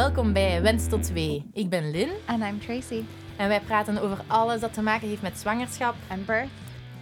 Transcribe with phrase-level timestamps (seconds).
[0.00, 1.50] Welkom bij Wens tot 2.
[1.52, 3.02] Ik ben Lynn And I'm Tracy.
[3.36, 6.48] en wij praten over alles dat te maken heeft met zwangerschap, And birth,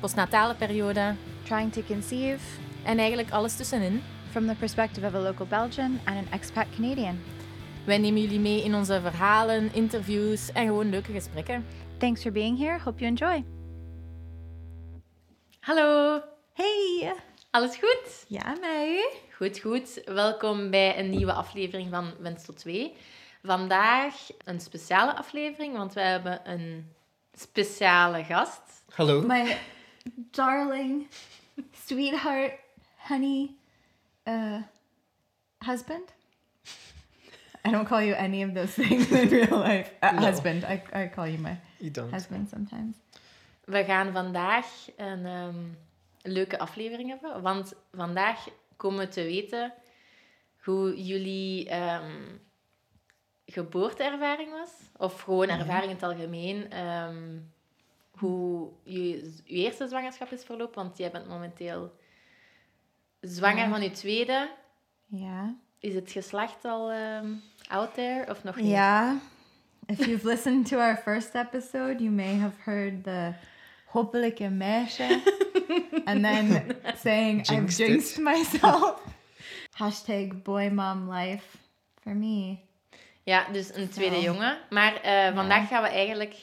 [0.00, 2.38] postnatale periode trying to conceive
[2.84, 4.02] en eigenlijk alles tussenin.
[4.30, 7.18] from the perspective of a local Belgian and an expat Canadian.
[7.84, 11.66] Wij nemen jullie mee in onze verhalen, interviews en gewoon leuke gesprekken.
[11.98, 12.78] Thanks for being here.
[12.84, 13.44] Hope you enjoy.
[15.60, 16.20] Hallo,
[16.54, 17.14] Hey.
[17.50, 18.24] alles goed?
[18.28, 19.10] Ja, mij.
[19.38, 20.02] Goed, goed.
[20.04, 22.92] Welkom bij een nieuwe aflevering van Wens tot 2.
[23.42, 24.14] Vandaag
[24.44, 26.92] een speciale aflevering, want we hebben een
[27.32, 28.60] speciale gast.
[28.94, 29.22] Hallo.
[29.22, 29.56] My
[30.30, 31.06] darling,
[31.86, 32.52] sweetheart,
[32.96, 33.50] honey,
[34.24, 34.62] uh,
[35.58, 36.14] husband.
[37.66, 39.92] I don't call you any of those things in real life.
[40.02, 40.26] Uh, No.
[40.26, 40.62] Husband.
[40.64, 42.10] I, I call you my You don't.
[42.12, 42.96] husband sometimes.
[43.64, 45.56] We gaan vandaag een ehm,
[46.22, 48.48] leuke aflevering hebben, want vandaag
[48.78, 49.72] komen te weten
[50.56, 52.36] hoe jullie ehm,
[53.46, 54.70] geboorteervaring was.
[54.96, 56.70] Of gewoon ervaring in het algemeen.
[56.70, 57.38] ehm,
[58.10, 59.08] hoe je,
[59.44, 61.92] je eerste zwangerschap is verlopen, want jij bent momenteel
[63.20, 63.68] zwanger Ja.
[63.70, 64.50] van je tweede.
[65.06, 65.54] Ja.
[65.78, 67.32] Is het geslacht al ehm,
[67.68, 68.66] out there of nog niet?
[68.66, 69.14] Yeah.
[69.86, 73.32] If you've listened to our first episode, you may have heard the
[73.88, 75.20] hopelijke meisje.
[76.04, 77.88] and then saying Jinxed I've it.
[77.88, 79.00] jinxed myself.
[79.70, 81.58] Hashtag boy mom life
[82.02, 82.58] for me.
[83.22, 84.58] Ja, dus een tweede jongen.
[84.70, 86.34] Maar eh, vandaag gaan we eigenlijk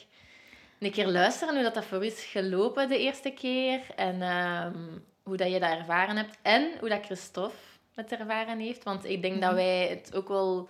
[0.78, 3.80] een keer luisteren hoe dat, dat voor u is gelopen de eerste keer.
[3.96, 4.76] En ehm,
[5.22, 6.38] hoe dat je dat ervaren hebt.
[6.42, 7.56] En hoe dat Christophe
[7.94, 8.84] het ervaren heeft.
[8.84, 10.68] Want ik denk dat wij het ook wel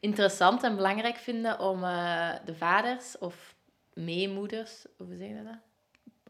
[0.00, 3.54] interessant en belangrijk vinden om eh, de vaders of
[3.94, 5.58] meemoeders, hoe zeg je dat?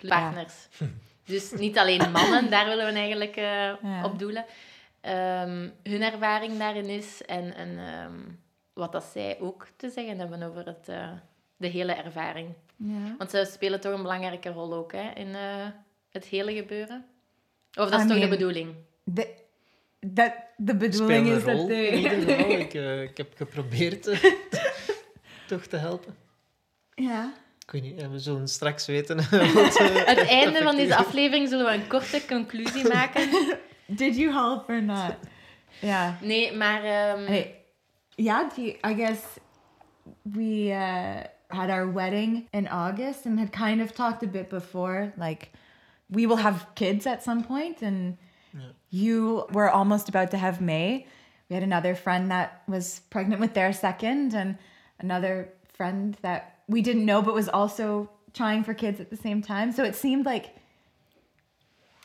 [0.09, 0.69] Partners.
[1.25, 3.45] Dus niet alleen mannen, daar willen we eigenlijk eh,
[3.83, 4.05] Ja.
[4.05, 4.45] op doelen.
[5.01, 8.19] Ehm, hun ervaring daarin is en, en ehm,
[8.73, 11.09] wat dat zij ook te zeggen hebben over het, eh,
[11.57, 12.49] de hele ervaring.
[12.77, 13.19] Yeah.
[13.19, 15.67] Want zij spelen toch een belangrijke rol ook hè, in eh,
[16.11, 17.05] het hele gebeuren.
[17.79, 18.75] Of dat is I toch mean, de bedoeling?
[19.15, 19.35] The
[20.57, 22.25] Speel bedoeling is in ieder they.
[22.25, 22.51] geval.
[22.61, 22.75] Ik,
[23.11, 24.03] ik heb geprobeerd
[25.49, 26.17] toch te helpen.
[26.95, 27.25] yeah.
[27.67, 29.17] Ik weet niet, eh, we zullen straks weten.
[29.55, 33.29] wat, eh, Aan het einde van deze aflevering zullen we een korte conclusie maken.
[33.87, 35.15] Did you help or not?
[35.81, 36.21] Yeah.
[36.21, 36.85] Nee, maar...
[36.85, 37.55] ehm, Hey,
[38.15, 39.21] yeah, do you, I guess
[40.23, 45.13] we uh, had our wedding in August and had kind of talked a bit before,
[45.17, 45.51] like
[46.07, 48.17] we will have kids at some point, and
[48.53, 48.63] Yeah.
[48.89, 51.07] you were almost about to have May.
[51.49, 54.57] We had another friend that was pregnant with their second, and
[54.99, 59.43] another friend that we didn't know but was also trying for kids at the same
[59.43, 59.73] time.
[59.73, 60.55] So it seemed like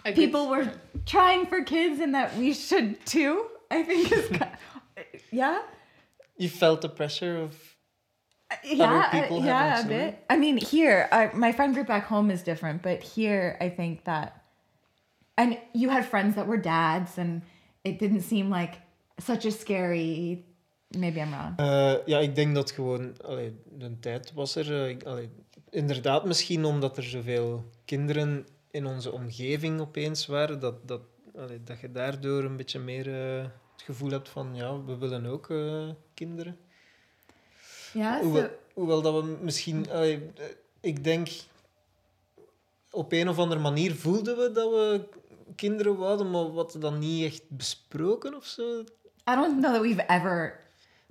[0.06, 0.72] a good- people were
[1.06, 3.46] trying for kids and that we should too.
[3.70, 5.62] I think is ki- yeah.
[6.38, 7.56] You felt the pressure of...
[8.64, 10.10] yeah, people uh, having yeah, a children?
[10.10, 10.26] bit.
[10.30, 14.04] I mean, here, I, my friend group back home is different, but here, I think
[14.04, 14.44] that,
[15.38, 17.44] and you had friends that were dads, and
[17.86, 18.76] it didn't seem like
[19.20, 20.46] such a scary.
[20.98, 21.58] Maybe I'm wrong.
[21.58, 23.22] Eh, ja, ik denk dat gewoon...
[23.22, 24.88] Allee, de tijd was er...
[24.88, 25.30] eh, allee,
[25.70, 31.02] inderdaad, misschien omdat er zoveel kinderen in onze omgeving opeens waren, dat, dat,
[31.36, 35.26] allee, dat je daardoor een beetje meer eh, het gevoel hebt van, ja, we willen
[35.26, 35.48] ook
[36.14, 36.58] kinderen.
[37.94, 38.50] Yeah.
[38.74, 39.86] Hoewel, dat we misschien...
[40.80, 41.30] ik denk...
[42.94, 45.08] Op een of andere manier voelden we dat we
[45.56, 48.80] kinderen wouden, maar wat dan niet echt besproken of zo.
[49.30, 50.60] I don't know that we've ever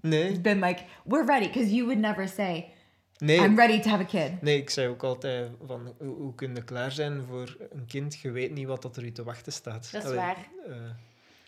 [0.01, 2.73] Nee, been like we're ready because you would never say
[3.19, 3.39] nee.
[3.45, 4.43] I'm ready to have a kid.
[4.43, 8.19] Nee, ik zei ook altijd van hoe, hoe kun je klaar zijn voor een kind?
[8.19, 9.93] Je weet niet wat dat er u te wachten staat.
[9.93, 10.37] Dat is Allee, waar.
[10.69, 10.75] eh,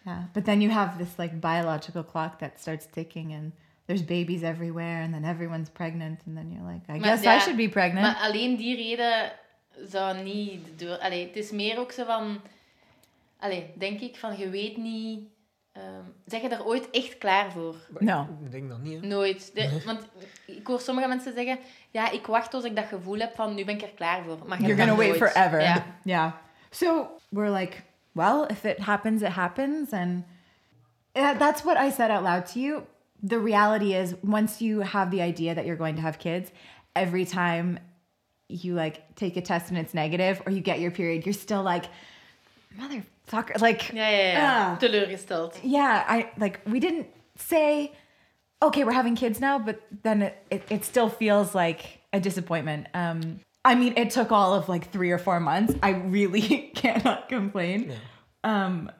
[0.04, 3.52] Yeah, but then you have this like biological clock that starts ticking, and
[3.86, 7.36] there's babies everywhere, and then everyone's pregnant, and then you're like, I Maar guess ja,
[7.36, 8.06] I should be pregnant.
[8.06, 9.32] Maar alleen die reden
[9.88, 10.98] zou niet door...
[10.98, 12.40] Allee, het is meer ook zo van...
[13.38, 15.20] Allee, denk ik, van je weet niet...
[15.72, 17.76] ehm zeg je daar ooit echt klaar voor?
[17.90, 18.28] maar No.
[18.44, 19.00] Ik denk dat niet.
[19.00, 19.06] Hè.
[19.06, 19.50] Nooit.
[19.54, 20.00] De- want
[20.46, 21.58] ik hoor sommige mensen zeggen...
[21.90, 24.38] Ja, ik wacht als ik dat gevoel heb van nu ben ik er klaar voor.
[24.46, 25.32] Maar je You're gonna wait nooit.
[25.32, 25.60] forever.
[25.60, 25.84] Ja.
[26.04, 26.32] Yeah.
[26.70, 27.82] So we're like,
[28.12, 30.24] well, if it happens, it happens, and
[31.16, 32.82] uh, that's what I said out loud to you.
[33.28, 36.50] The reality is, once you have the idea that you're going to have kids,
[36.94, 37.78] every time
[38.48, 41.62] you like take a test and it's negative, or you get your period, you're still
[41.62, 41.84] like,
[43.32, 43.92] motherfucker, like.
[43.92, 44.38] Ja, ja, ja.
[44.40, 44.76] Ah.
[44.78, 45.58] Teleurgesteld.
[45.62, 47.06] yeah i like we didn't
[47.36, 47.92] say
[48.60, 52.86] okay we're having kids now but then it, it, it still feels like a disappointment
[52.94, 57.28] um i mean it took all of like three or four months i really cannot
[57.28, 57.96] complain Ja.
[58.44, 58.90] um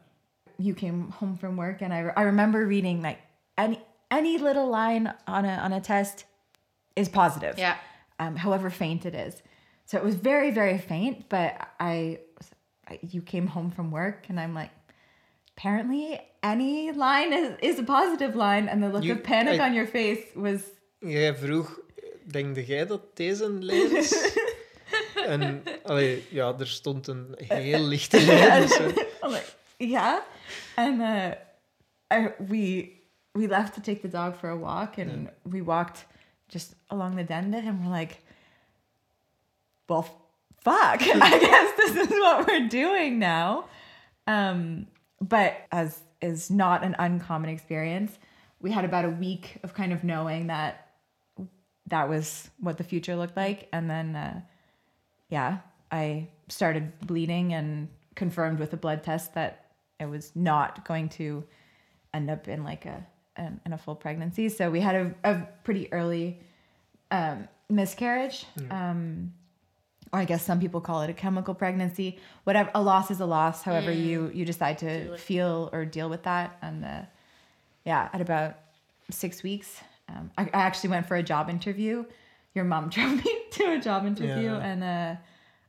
[0.58, 3.18] you came home from work and i, I remember reading like
[3.58, 3.78] any
[4.10, 6.24] any little line on a on a test
[6.96, 7.58] is positive.
[7.58, 7.76] Yeah.
[8.18, 9.42] um, however faint it is.
[9.86, 11.50] So it was very, very faint, but
[11.80, 12.18] I, I,
[13.00, 14.70] you came home from work and I'm like,
[15.56, 18.68] apparently any line is, is a positive line.
[18.68, 20.60] And the look You- of panic I- on your face was,
[20.98, 21.78] Jij vroeg,
[22.30, 24.36] denk jij dat deze een lijn is?
[25.26, 28.62] en allee, ja, er stond een heel lichte lijn.
[28.62, 28.76] Dus,
[29.20, 29.36] eh,
[29.76, 30.18] yeah.
[30.76, 31.30] And uh,
[32.12, 32.92] I, we,
[33.32, 36.06] we left to take the dog for a walk and we walked
[36.48, 38.16] just along the Dender and we're like,
[39.88, 40.04] well,
[40.64, 41.02] fuck.
[41.02, 43.66] I guess this is what we're doing now.
[44.26, 44.86] Um,
[45.20, 48.18] but as is not an uncommon experience,
[48.60, 50.88] we had about a week of kind of knowing that
[51.88, 53.68] that was what the future looked like.
[53.72, 54.40] And then, uh,
[55.28, 55.58] yeah,
[55.90, 59.66] I started bleeding and confirmed with a blood test that
[60.00, 61.44] I was not going to
[62.14, 63.06] end up in like a
[63.36, 64.48] an, in a full pregnancy.
[64.48, 66.38] So we had a, a pretty early
[67.10, 68.46] um, miscarriage.
[68.70, 69.32] Um,
[70.12, 72.18] or I guess some people call it a chemical pregnancy.
[72.44, 73.62] Whatever, a loss is a loss.
[73.62, 76.58] However, you you decide to feel or deal with that.
[76.62, 77.02] And uh,
[77.84, 78.56] yeah, at about
[79.10, 82.04] six weeks, um, I, I actually went for a job interview.
[82.54, 84.58] Your mom drove me to a job interview, Yeah.
[84.58, 85.16] and uh,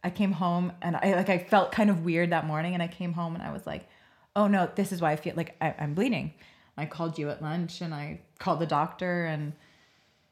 [0.04, 2.88] I came home and I like I felt kind of weird that morning, and I
[2.88, 3.88] came home and I was like,
[4.36, 6.34] "Oh no, this is why I feel like I, I'm bleeding."
[6.76, 9.54] I called you at lunch, and I called the doctor, and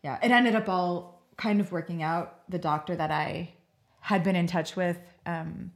[0.03, 2.41] yeah, it ended up all kind of working out.
[2.49, 3.53] The doctor that I
[4.01, 5.71] had been in touch with um,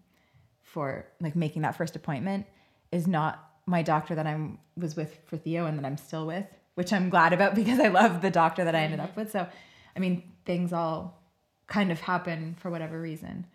[0.61, 2.45] for like making that first appointment
[2.91, 6.45] is not my doctor that I'm was with for Theo and that I'm still with,
[6.75, 9.31] which I'm glad about because I love the doctor that I ended up with.
[9.31, 9.47] So,
[9.95, 11.21] I mean, things all
[11.67, 13.45] kind of happen for whatever reason.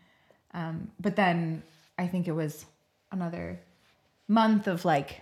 [0.54, 1.62] Um, but then
[1.98, 2.64] I think it was
[3.12, 3.60] another
[4.26, 5.20] month of like,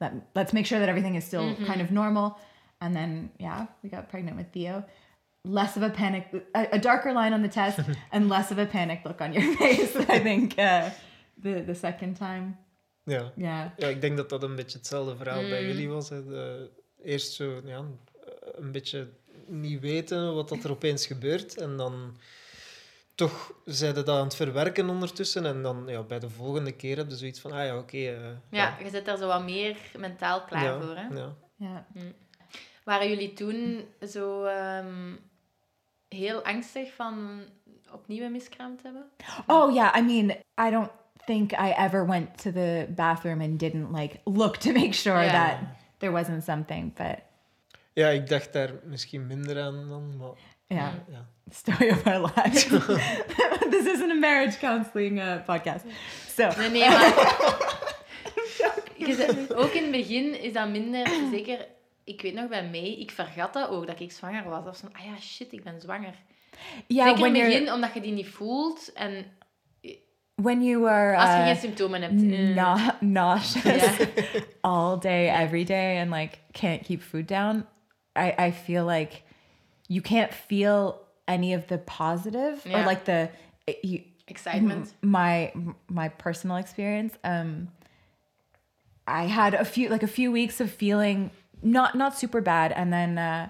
[0.00, 2.38] let, let's make sure that everything is still kind of normal.
[2.80, 4.84] And then, yeah, we got pregnant with Theo.
[5.48, 7.78] Less of a panic, a, a darker line on the test,
[8.10, 9.96] and less of a panic look on your face.
[10.08, 10.84] I think uh,
[11.42, 12.56] the the second time,
[13.04, 13.32] ja.
[13.36, 13.70] yeah.
[13.76, 15.66] ja, ik denk dat dat een beetje hetzelfde verhaal bij Mm.
[15.68, 16.08] jullie was.
[16.08, 16.24] Hè.
[16.24, 16.70] De-
[17.02, 17.84] eerst zo ja,
[18.54, 19.08] een beetje
[19.46, 21.56] niet weten wat dat er opeens gebeurt.
[21.58, 22.16] En dan
[23.14, 25.46] toch zeiden dat aan het verwerken ondertussen.
[25.46, 27.96] En dan ja, bij de volgende keer heb je zoiets van, ah ja, oké.
[27.96, 30.96] eh, Ja, je zit daar zo wat meer mentaal klaar ja, voor.
[30.96, 31.06] Hè?
[31.14, 31.36] ja.
[31.56, 31.86] Ja.
[32.84, 35.12] Waren jullie toen zo ehm,
[36.12, 37.40] heel angstig van
[37.92, 39.04] opnieuw een miskraam te hebben?
[39.46, 40.30] Oh yeah, I mean,
[40.68, 40.90] I don't
[41.26, 45.32] think I ever went to the bathroom and didn't like look to make sure Yeah.
[45.32, 45.58] that
[45.98, 47.18] there wasn't something, but
[47.94, 50.30] ja, ik dacht daar misschien minder aan dan, maar
[50.66, 51.26] yeah, ja.
[51.50, 52.64] story of our lives.
[53.70, 55.84] this isn't a marriage counseling uh, podcast,
[56.36, 57.60] so Nee, nee, maar...
[59.62, 61.06] Ook in het begin is dat minder...
[61.30, 61.66] Zeker,
[62.04, 64.64] ik weet nog bij mij, ik vergat dat ook, dat ik zwanger was.
[64.64, 66.14] Was van, ah ja, shit, ik ben zwanger.
[66.86, 68.92] yeah, Zeker in het begin, omdat je die niet voelt.
[68.92, 69.24] En
[70.34, 72.22] when you are als je uh, geen symptomen hebt.
[72.32, 74.06] eh, na- nauseous Ja.
[74.70, 77.66] all day, every day, and like can't keep food down,
[78.18, 79.22] I, I feel like
[79.86, 80.94] you can't feel
[81.24, 83.28] any of the positive or like the
[83.80, 84.94] you, Excitement.
[85.00, 85.52] my
[85.86, 87.14] my personal experience.
[87.24, 87.70] Um,
[89.06, 91.30] I had a few like a few weeks of feeling
[91.62, 93.48] not not super bad, and then uh,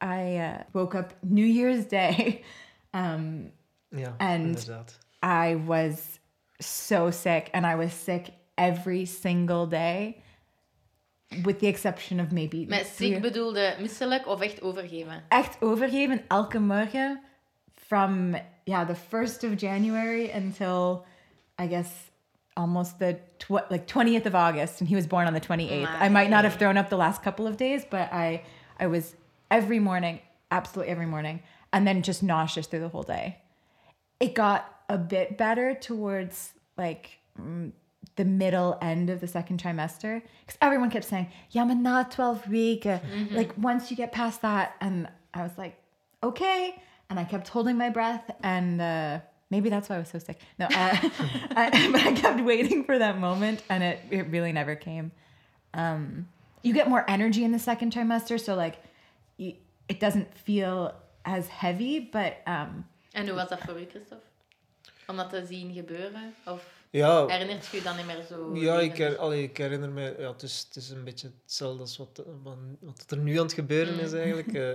[0.00, 2.42] I uh, woke up New Year's Day.
[2.94, 3.52] Um,
[3.90, 4.56] ja, And-
[5.22, 6.18] I was
[6.60, 10.22] so sick and I was sick every single day
[11.44, 15.22] with the exception of maybe Met three- ziek bedoelde misselijk of echt overgeven?
[15.28, 17.20] echt overgeven elke morgen
[17.74, 21.04] from yeah the 1st of January until
[21.62, 21.88] I guess
[22.56, 25.88] almost the tw- like 20th of August and he was born on the 28th.
[26.00, 28.42] I might not have thrown up the last couple of days but I
[28.80, 29.14] I was
[29.50, 30.20] every morning
[30.50, 33.38] absolutely every morning and then just nauseous through the whole day.
[34.20, 37.72] It got a bit better towards like mm,
[38.16, 42.48] the middle end of the second trimester because everyone kept saying, "Yeah, but not twelve
[42.48, 42.86] week.
[42.86, 43.00] Uh,
[43.32, 45.76] Like once you get past that," and I was like,
[46.22, 49.18] "Okay," and I kept holding my breath, and uh,
[49.50, 50.40] maybe that's why I was so sick.
[50.58, 50.68] No, uh,
[51.56, 55.12] I, but I kept waiting for that moment, and it it really never came.
[55.74, 56.28] Um,
[56.62, 58.76] you get more energy in the second trimester, so like,
[59.36, 59.54] you,
[59.88, 64.24] it doesn't feel as heavy, but um, En hoe was dat voor u, Christophe?
[65.06, 66.34] Om dat te zien gebeuren?
[66.44, 68.56] Of Ja, herinnert je je dan niet meer zo?
[68.56, 68.98] Ja, ik, levend?
[68.98, 72.22] her, allee, ik herinner me, ja, het, is, het is een beetje hetzelfde als wat,
[72.42, 74.54] wat, wat er nu aan het gebeuren is eigenlijk.
[74.54, 74.70] Eh,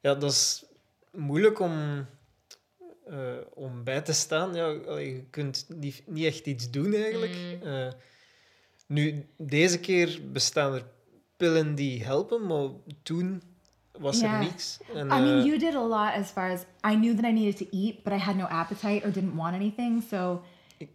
[0.00, 0.64] ja, dat is
[1.10, 2.06] moeilijk om,
[3.10, 3.16] eh,
[3.54, 4.54] om bij te staan.
[4.54, 7.36] Ja, allee, je kunt niet, niet echt iets doen eigenlijk.
[7.62, 7.68] Mm.
[7.68, 7.92] Eh,
[8.86, 10.84] nu, deze keer bestaan er
[11.36, 12.68] pillen die helpen, maar
[13.02, 13.42] toen
[13.98, 14.78] was er niks.
[14.94, 16.60] En, I mean, eh, you did a lot as far as
[16.92, 19.54] I knew that I needed to eat, but I had no appetite or didn't want
[19.54, 20.02] anything.
[20.02, 20.42] So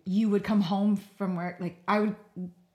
[0.03, 1.59] you would come home from work.
[1.59, 2.15] Like I would,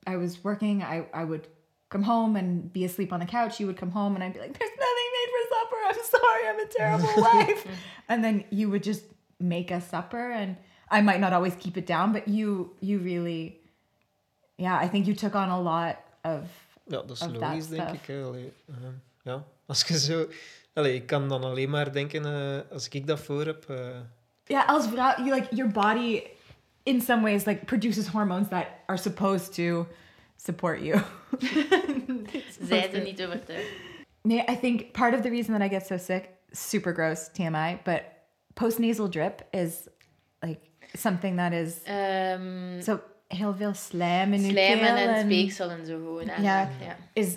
[0.06, 0.82] I was working.
[0.82, 1.48] I, I would
[1.88, 3.60] come home and be asleep on the couch.
[3.60, 5.80] You would come home and I'd be like, "There's nothing made for supper.
[5.88, 6.48] I'm sorry.
[6.48, 7.66] I'm a terrible wife."
[8.08, 9.04] and then you would just
[9.40, 10.56] make us supper, and
[10.90, 13.56] I might not always keep it down, but you, you really,
[14.56, 14.84] yeah.
[14.84, 16.42] I think you took on a lot of.
[16.86, 18.00] Ja, dat is of that logisch, denk stuff.
[18.00, 18.06] ik.
[18.06, 18.22] hè.
[18.22, 18.74] Allee, eh,
[19.22, 20.26] ja, als je zo...
[20.74, 23.64] Allee, ik kan dan alleen maar denken, eh, als ik dat voor heb...
[23.70, 23.96] eh,
[24.44, 26.22] Yeah, als vrouw, you like your body
[26.82, 29.86] in some ways like produces hormones that are supposed to
[30.36, 31.00] support you.
[32.68, 33.68] Zij ze niet overtuigd.
[34.22, 37.78] Nee, I think part of the reason that I get so sick, super gross TMI,
[37.84, 38.02] but
[38.54, 39.88] postnasal drip is
[40.42, 40.60] like
[40.94, 45.70] something that is Ehm so heel veel slijm in je slijmen keel en en speeksel
[45.70, 46.28] en zo gewoon.
[46.28, 46.42] hè.
[46.42, 46.70] Ja.
[46.80, 46.96] ja.
[47.12, 47.36] is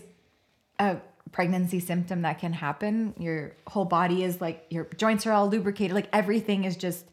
[0.81, 1.01] a
[1.31, 3.13] pregnancy symptom that can happen.
[3.17, 7.05] Your whole body is like your joints are all lubricated, like everything is just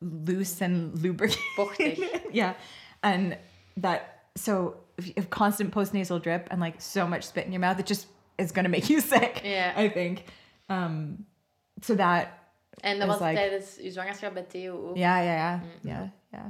[0.00, 1.98] loose and lubricated.
[2.32, 2.54] Yeah.
[3.02, 3.36] And
[3.80, 4.00] that,
[4.36, 7.78] so if you have constant postnasal drip and like so much spit in your mouth,
[7.80, 8.06] it just
[8.38, 9.72] is going to make you sick, Yeah.
[9.76, 10.24] I think.
[10.68, 11.26] Um,
[11.82, 12.43] so that,
[12.80, 14.96] En dat It's was like- tijdens uw zwangerschap bij Theo ook.
[14.96, 15.68] yeah, yeah, yeah, Mm.
[15.80, 16.02] yeah,
[16.32, 16.44] yeah.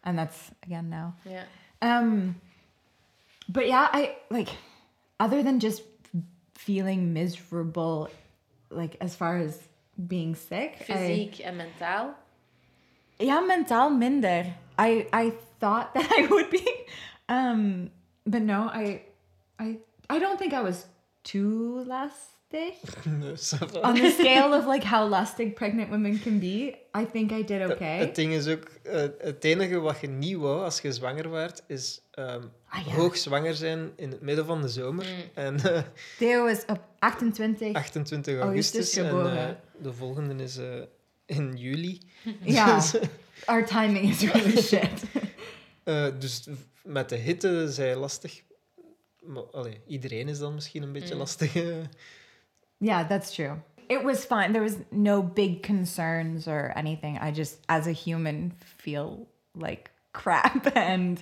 [0.00, 1.12] And that's again now.
[1.22, 1.98] Ja.
[2.00, 2.40] Um,
[3.46, 4.50] but yeah, I like,
[5.16, 5.82] other than just
[6.52, 8.08] feeling miserable,
[8.70, 9.56] like as far as
[9.94, 12.14] being sick, I- Fysiek en mentaal.
[13.16, 14.44] Ja, mentaal minder.
[14.78, 16.84] I I thought that I would be,
[17.28, 17.90] um,
[18.24, 19.02] but no, I,
[19.58, 19.78] I
[20.10, 20.86] I don't think I was
[21.22, 22.33] too lustig
[23.82, 26.74] on the scale of like how lustig pregnant women can be.
[26.96, 27.98] I think I did okay.
[27.98, 31.62] Het ding is ook, eh, het enige wat je niet wou als je zwanger werd,
[31.66, 32.92] is ehm Ah, ja.
[32.92, 35.06] hoog zwanger zijn in het midden van de zomer.
[35.34, 35.82] En eh,
[36.18, 37.72] Theo was op 28.
[37.72, 39.36] 28 Augustus augustus.
[39.36, 40.58] En eh, de volgende is
[41.26, 42.00] in juli.
[42.42, 42.94] Ja, Dus,
[43.44, 45.02] our timing is really shit.
[46.20, 46.46] dus
[46.82, 48.42] met de hitte zij lastig.
[49.20, 51.20] Maar, allee, iedereen is dan misschien een beetje Mm.
[51.20, 51.52] lastig.
[52.84, 53.62] Yeah, that's true.
[53.88, 54.52] It was fine.
[54.52, 57.16] There was no big concerns or anything.
[57.16, 61.18] I just, as a human, feel like crap, and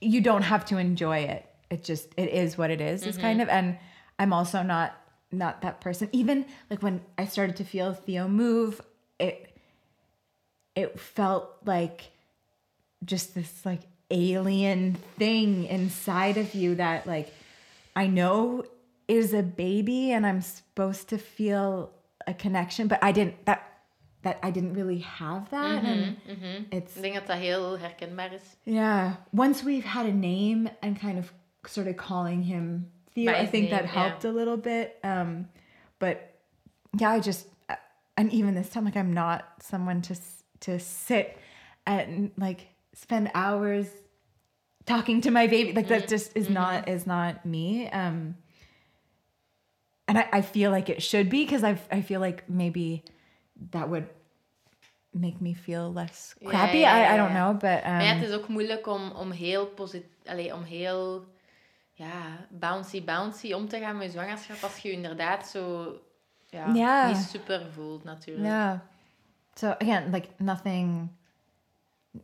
[0.00, 1.46] you don't have to enjoy it.
[1.68, 3.02] It just, it is what it is.
[3.02, 3.26] It's mm-hmm.
[3.26, 3.76] kind of, and
[4.20, 4.96] I'm also not
[5.32, 6.08] not that person.
[6.12, 8.80] Even like when I started to feel Theo move,
[9.18, 9.56] it
[10.76, 12.10] it felt like
[13.04, 17.32] just this like alien thing inside of you that like
[17.94, 18.64] I know
[19.10, 21.90] is a baby and I'm supposed to feel
[22.26, 23.60] a connection, but I didn't that
[24.22, 25.84] that I didn't really have that.
[25.84, 26.16] And
[26.70, 28.56] it's Ik denk dat dat heel herkenbaar is.
[28.64, 29.12] yeah.
[29.32, 31.32] Once we've had a name and kind of
[31.64, 34.98] started calling him Theo, I think that name, helped a little bit.
[35.02, 35.48] Um,
[35.98, 36.16] but
[36.98, 37.46] yeah, I just
[38.16, 40.14] and even this time, like I'm not someone to
[40.60, 41.38] to sit
[41.86, 42.60] and like
[42.92, 43.86] spend hours
[44.84, 45.72] talking to my baby.
[45.72, 47.88] Like that just is not is not me.
[47.92, 48.34] Um,
[50.10, 53.02] and I, I feel like it should be because I I feel like maybe
[53.70, 54.06] that would
[55.12, 56.78] make me feel less crappy.
[56.80, 57.44] ja, I, ja, I don't ja.
[57.44, 61.24] know, but um, ja, het is ook moeilijk om, om heel positief, om heel
[61.92, 65.94] ja, bouncy bouncy om te gaan met je zwangerschap als je je inderdaad zo
[66.46, 67.08] ja, Ja.
[67.08, 68.46] niet super voelt natuurlijk.
[68.46, 68.78] Yeah.
[69.54, 71.08] So again, like nothing,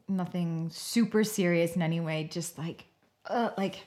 [0.07, 2.29] nothing super serious in any way.
[2.31, 2.85] Just like,
[3.31, 3.79] uh, like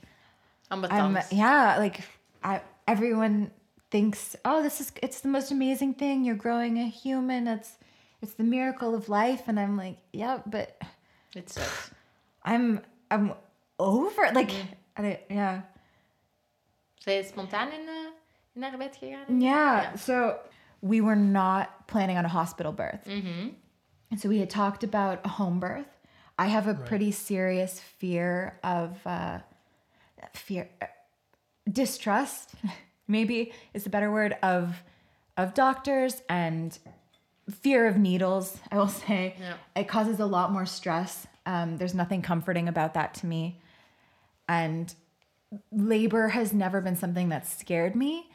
[0.72, 2.00] I'm yeah, like
[2.44, 3.51] I everyone
[3.91, 6.24] thinks, oh, this is it's the most amazing thing.
[6.25, 7.48] You're growing a human.
[7.48, 7.77] It's
[8.22, 9.48] it's the miracle of life.
[9.48, 10.77] And I'm like, yeah, but
[11.34, 11.91] Het sucks.
[12.43, 12.81] I'm
[13.12, 13.34] I'm
[13.77, 14.34] over it.
[14.34, 14.51] Like,
[14.98, 15.62] I yeah.
[17.01, 17.88] Zij is spontaan in,
[18.55, 19.39] in haar bed gegaan?
[19.41, 19.81] Yeah.
[19.81, 19.96] Yeah.
[19.96, 20.36] So
[20.81, 23.05] we were not planning on a hospital birth.
[23.05, 23.53] Mhm.
[24.12, 25.88] And so we had talked about a home birth.
[26.38, 29.39] I have a pretty serious fear of uh,
[30.34, 30.86] fear, uh,
[31.72, 32.53] distrust,
[33.10, 34.84] maybe is a better word of
[35.36, 36.78] of doctors and
[37.50, 38.58] fear of needles.
[38.72, 39.56] I will say Yeah.
[39.75, 41.28] it causes a lot more stress.
[41.46, 43.60] Um, there's nothing comforting about that to me,
[44.48, 44.94] and
[45.72, 48.30] labor has never been something that scared me.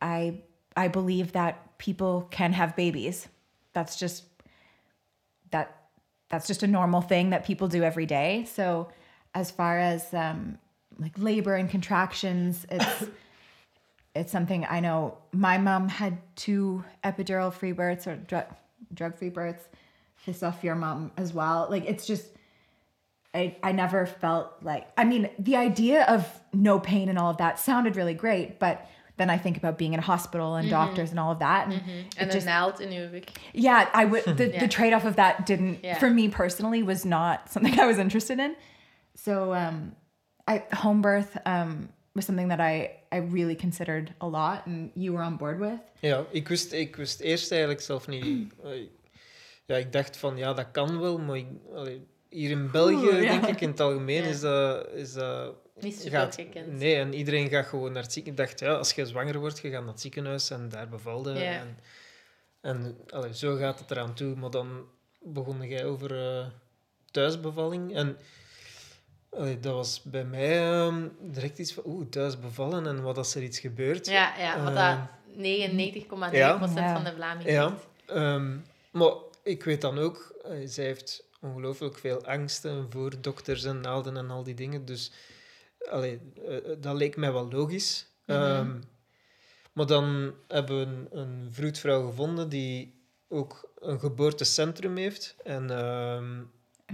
[0.00, 0.42] I
[0.76, 3.28] I believe that people can have babies.
[3.72, 4.24] That's just
[5.50, 5.76] that
[6.28, 8.44] that's just a normal thing that people do every day.
[8.52, 8.88] So
[9.34, 10.58] as far as um,
[10.98, 13.04] like labor and contractions, it's
[14.14, 15.18] it's something I know.
[15.32, 18.46] My mom had two epidural free births or drug
[18.92, 19.64] drug free births.
[20.24, 21.66] Piss off your mom as well.
[21.70, 22.26] Like it's just
[23.34, 27.38] I, I never felt like I mean the idea of no pain and all of
[27.38, 31.10] that sounded really great, but then I think about being in a hospital and doctors
[31.10, 33.22] and all of that, and it En just naald in rug.
[33.52, 34.60] yeah, I would the, Yeah.
[34.60, 35.98] the trade off of that didn't Yeah.
[35.98, 38.56] for me personally was not something I was interested in.
[39.16, 39.94] So um
[40.48, 45.12] I home birth um was something that I I really considered a lot and you
[45.16, 45.78] were on board with.
[46.00, 48.52] Ja, ik wist, ik wist eerst eigenlijk zelf niet.
[49.66, 53.22] Ja, ik dacht van ja, dat kan wel, maar ik, allee, hier in België, Oeh,
[53.22, 53.30] ja.
[53.30, 54.28] denk ik, in het algemeen Ja.
[54.28, 54.88] is dat.
[54.92, 56.72] Is dat Niet super gaat, gekend.
[56.72, 58.50] Nee, en iedereen gaat gewoon naar het ziekenhuis.
[58.50, 61.32] Ik dacht, ja, als je zwanger wordt, je gaat naar het ziekenhuis en daar bevalde.
[61.32, 61.40] Ja.
[61.40, 61.78] En,
[62.60, 64.34] en allee, zo gaat het eraan toe.
[64.36, 64.84] Maar dan
[65.22, 66.46] begon jij over eh,
[67.10, 67.94] thuisbevalling.
[67.94, 68.16] En
[69.36, 73.34] allee, dat was bij mij ehm, direct iets van, oeh, thuis bevallen en wat als
[73.34, 74.06] er iets gebeurt.
[74.06, 74.98] Ja, ja, wat dat
[75.36, 76.58] 99,9% ja.
[76.58, 77.74] van de Vlamingen Ja,
[78.06, 78.56] ehm,
[78.90, 79.12] maar
[79.42, 84.30] ik weet dan ook, eh, zij heeft ongelooflijk veel angsten voor dokters en naalden en
[84.30, 84.84] al die dingen.
[84.84, 85.12] Dus
[85.90, 88.06] allee, eh, eh, dat leek mij wel logisch.
[88.26, 88.38] Mhm.
[88.38, 88.80] Ehm,
[89.72, 95.36] maar dan hebben we een, een vroedvrouw gevonden die ook een geboortecentrum heeft.
[95.44, 96.42] En ehm,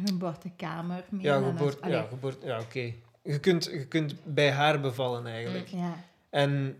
[0.04, 1.04] geboortekamer.
[1.08, 2.92] meer ja, geboorte, ja, geboorte, ja oké.
[3.22, 5.66] Je, kunt, je kunt bij haar bevallen eigenlijk.
[5.68, 5.94] ja.
[6.30, 6.78] En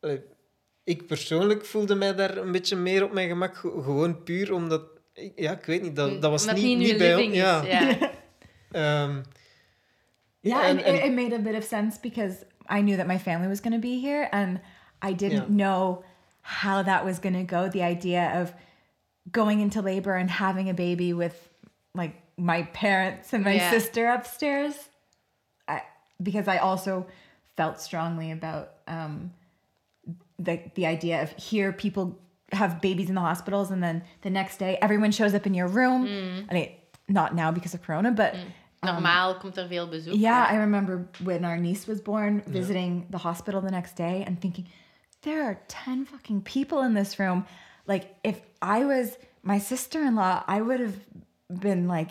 [0.00, 0.20] allee,
[0.84, 3.56] ik persoonlijk voelde mij daar een beetje meer op mijn gemak.
[3.56, 4.82] ge- Gewoon puur omdat...
[5.36, 5.96] Ja, ik weet niet.
[5.96, 7.34] Dat, dat was Omdat niet, niet bij ons.
[7.34, 7.62] Ja.
[7.64, 7.96] Ja.
[8.70, 9.20] Ehm,
[10.40, 13.06] Yeah, And- and, and- it, it made a bit of sense because I knew that
[13.06, 14.58] my family was going to be here, and
[15.04, 15.56] I didn't Yeah.
[15.56, 16.04] know
[16.40, 17.68] how that was going to go.
[17.68, 18.52] The idea of
[19.30, 21.47] going into labor and having a baby with
[21.94, 23.70] like my parents and my Yeah.
[23.70, 24.74] sister upstairs,
[25.66, 25.82] I,
[26.22, 27.06] because I also
[27.56, 29.32] felt strongly about um,
[30.38, 32.18] the the idea of here people
[32.52, 35.68] have babies in the hospitals, and then the next day everyone shows up in your
[35.68, 36.06] room.
[36.50, 36.70] I mean,
[37.08, 38.34] not now because of Corona, but.
[38.80, 40.14] Normaal komt er veel bezoek.
[40.14, 44.40] Yeah, I remember when our niece was born, visiting the hospital the next day and
[44.40, 44.68] thinking,
[45.22, 47.44] there are 10 fucking people in this room.
[47.88, 50.94] Like, if I was my sister in law, I would have
[51.48, 52.10] been like,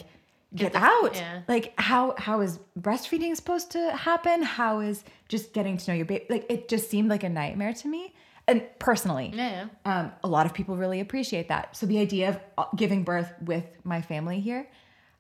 [0.56, 1.16] get, the- out.
[1.16, 1.42] yeah.
[1.48, 4.42] Like, how how is breastfeeding supposed to happen?
[4.44, 6.26] How is just getting to know your baby?
[6.30, 8.14] Like, it just seemed like a nightmare to me.
[8.50, 9.64] And personally, Ja, ja.
[9.86, 11.76] um, a lot of people really appreciate that.
[11.76, 14.66] So the idea of uh, giving birth with my family here,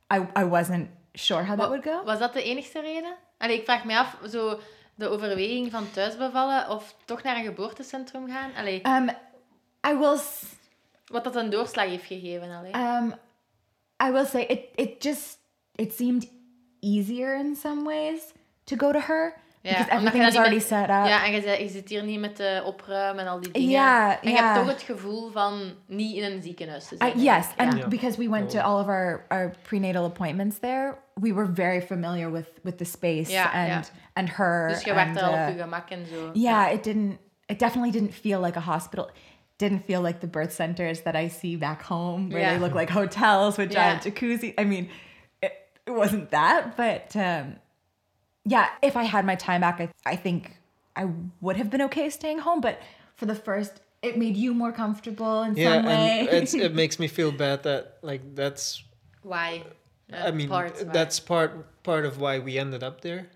[0.09, 2.03] I, I wasn't sure how that would go.
[2.05, 3.15] Was dat de enigste reden?
[3.37, 4.59] Allee, ik vraag me af, zo
[4.95, 8.51] de overweging van thuisbevallen of toch naar een geboortecentrum gaan?
[8.57, 9.09] Allee, Um,
[9.87, 10.17] I will.
[10.17, 10.55] s-
[11.05, 12.51] wat dat een doorslag heeft gegeven.
[12.51, 12.73] Allee.
[12.75, 13.13] Um,
[14.03, 14.59] I will say it.
[14.75, 15.37] It just
[15.75, 16.27] it seemed
[16.79, 18.33] easier in some ways
[18.65, 19.33] to go to her
[19.63, 21.05] because omdat everything was already met- set up.
[21.07, 23.69] Ja, en je, zei- je zit hier niet met de opruimen en al die dingen.
[23.69, 24.43] Ja, en je ja.
[24.43, 27.11] hebt toch het gevoel van niet in een ziekenhuis te I, zijn.
[27.19, 27.45] yes, Ja.
[27.57, 27.87] and Yeah.
[27.87, 32.31] because we went to all of our, our prenatal appointments there, we were very familiar
[32.31, 33.83] with with the space Yeah, and yeah.
[34.13, 34.67] and her.
[34.67, 36.29] Dus je werd er al uh, op je gemak en zo.
[36.33, 37.17] yeah, it didn't.
[37.45, 39.09] It definitely didn't feel like a hospital.
[39.57, 42.53] Didn't feel like the birth centers that I see back home, where Yeah.
[42.53, 43.97] they look like hotels with Yeah.
[43.99, 44.53] giant jacuzzi.
[44.57, 44.89] I mean,
[45.41, 45.53] it,
[45.85, 47.55] it wasn't that, but um,
[48.45, 50.57] yeah, if I had my time back, I, I think
[50.95, 51.09] I
[51.41, 52.61] would have been okay staying home.
[52.61, 52.79] But
[53.15, 56.19] for the first, it made you more comfortable in yeah, some way.
[56.21, 58.83] and it's, it makes me feel bad that like that's.
[59.23, 59.63] Why?
[60.13, 60.91] I mean, parts why.
[60.93, 63.27] that's part part of why we ended up there.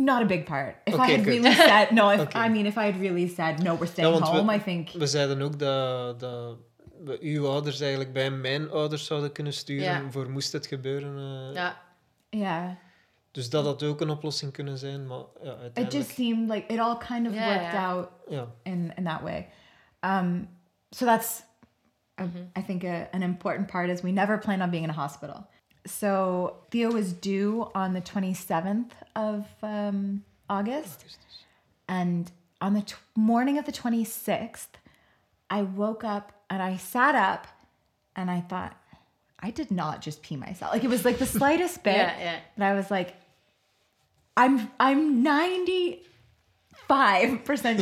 [0.00, 0.74] Not a big part.
[0.84, 1.26] If I had good.
[1.26, 2.40] really said no, if Okay.
[2.46, 4.88] I mean, if I had really said no, we're staying want we- home, I think
[4.92, 6.56] We zeiden ook dat, dat
[7.04, 10.10] we uw ouders eigenlijk bij mijn ouders zouden kunnen sturen Ja.
[10.10, 11.16] voor moest het gebeuren.
[11.48, 11.54] eh.
[11.54, 11.76] Ja.
[12.30, 12.70] yeah.
[13.30, 16.78] Dus dat had ook een oplossing kunnen zijn, maar ja, It just seemed like it
[16.80, 17.88] all kind of Yeah, worked yeah.
[17.88, 18.46] out ja.
[18.62, 19.48] in in that way.
[20.00, 20.48] Um,
[20.90, 21.42] so that's,
[22.20, 22.26] uh,
[22.58, 25.46] I think, a, an important part is we never plan on being in a hospital.
[25.86, 31.04] So Theo was due on the 27th of um, August.
[31.88, 34.68] And on the t- morning of the 26th,
[35.48, 37.46] I woke up and I sat up
[38.14, 38.76] and I thought,
[39.40, 40.72] I did not just pee myself.
[40.72, 41.96] Like it was like the slightest bit.
[41.96, 42.36] Yeah, yeah.
[42.56, 43.14] And I was like,
[44.36, 46.02] I'm I'm 95%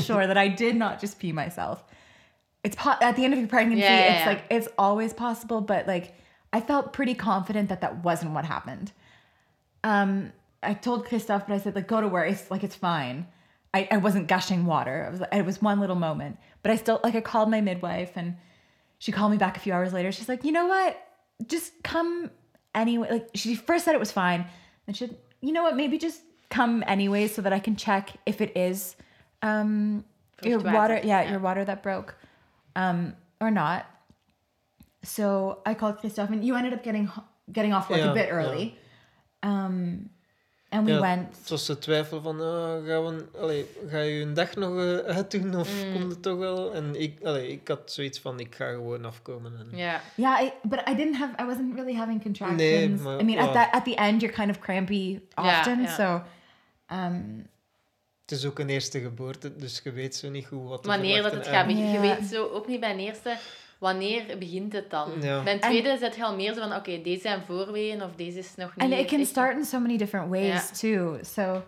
[0.06, 1.82] sure that I did not just pee myself.
[2.64, 4.26] It's po- at the end of your pregnancy, Yeah, yeah, it's yeah.
[4.28, 6.14] like it's always possible, but like
[6.52, 8.92] I felt pretty confident that that wasn't what happened.
[9.84, 10.32] Um,
[10.62, 12.30] I told Christoph, but I said like go to work.
[12.30, 13.26] It's like it's fine.
[13.74, 15.04] I, I wasn't gushing water.
[15.04, 18.12] It was it was one little moment, but I still like I called my midwife
[18.16, 18.36] and
[18.98, 20.10] she called me back a few hours later.
[20.10, 20.98] She's like, you know what?
[21.46, 22.30] Just come
[22.74, 23.08] anyway.
[23.10, 24.46] Like she first said it was fine,
[24.86, 25.76] and she, said, you know what?
[25.76, 28.96] Maybe just come anyway so that I can check if it is
[29.42, 30.04] um
[30.42, 30.94] your water.
[30.94, 31.30] Yeah, yeah.
[31.30, 32.16] your water that broke,
[32.74, 33.86] um or not.
[35.02, 37.10] So I called Christoph, and you ended up getting
[37.52, 38.36] getting off work Yeah, a bit yeah.
[38.44, 38.74] early.
[39.40, 40.10] Um,
[40.70, 41.36] and we Ja, went.
[41.38, 44.96] Het was de twijfel van, ah, gaan we, allee, ga je een dag nog eh,
[44.98, 45.92] uitdoen of Mm.
[45.92, 46.74] komt het toch wel?
[46.74, 49.52] En ik, allee, ik had zoiets van, ik ga gewoon afkomen.
[49.58, 50.00] En, Ja.
[50.14, 51.42] Yeah, I, but I didn't have.
[51.42, 52.60] I wasn't really having contractions.
[52.62, 53.52] Nee, maar- I mean, at ja.
[53.52, 55.82] that at the end, you're kind of crampy often.
[55.82, 55.88] ja.
[55.94, 56.22] So,
[56.94, 57.46] um,
[58.22, 61.22] Het is ook een eerste geboorte, dus je weet zo niet goed wat te Wanneer
[61.22, 61.70] dat het gaat.
[61.70, 62.00] Je Ja.
[62.00, 63.36] weet zo ook niet bij een eerste
[63.78, 65.10] wanneer begint het dan.
[65.20, 65.42] Ja.
[65.42, 68.38] Bij een tweede zet je al meer zo van oké, deze zijn voorweeën of deze
[68.38, 68.84] is nog niet.
[68.92, 71.18] and it can echt- start in so many different ways too.
[71.22, 71.62] So,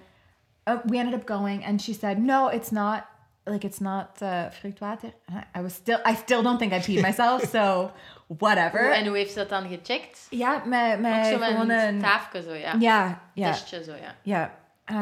[0.68, 3.02] uh, we ended up going, and she said, "No, it's not.
[3.44, 5.98] Like it's not uh, vruchtwater." And I- was still.
[6.10, 7.42] I still don't think I peed myself.
[7.52, 7.90] so,
[8.26, 8.92] whatever.
[8.92, 10.26] En hoe heeft ze dat dan gecheckt?
[10.30, 12.74] Ja, met, Ook met zo met gewoon een staafje zo, ja.
[12.78, 14.14] Ja, ja, Testje zo, ja.
[14.22, 14.48] yeah.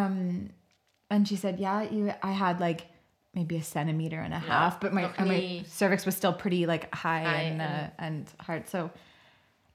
[0.07, 0.51] Um,
[1.07, 2.83] and she said, yeah, you, I had like
[3.35, 7.23] maybe a centimeter and a half, but my, my cervix was still pretty like high,
[7.23, 8.69] High and, uh, and- and hard.
[8.69, 8.91] So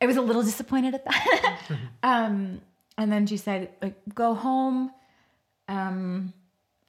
[0.01, 1.61] I was a little disappointed at that.
[2.03, 2.61] um,
[2.97, 4.91] and then she said, like, go home.
[5.67, 6.33] Um,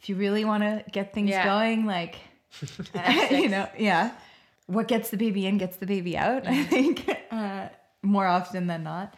[0.00, 1.44] if you really want to get things Yeah.
[1.44, 2.16] going, like,
[3.30, 4.12] you know, yeah.
[4.66, 7.68] What gets the baby in gets the baby out, I think, uh,
[8.02, 9.14] more often than not.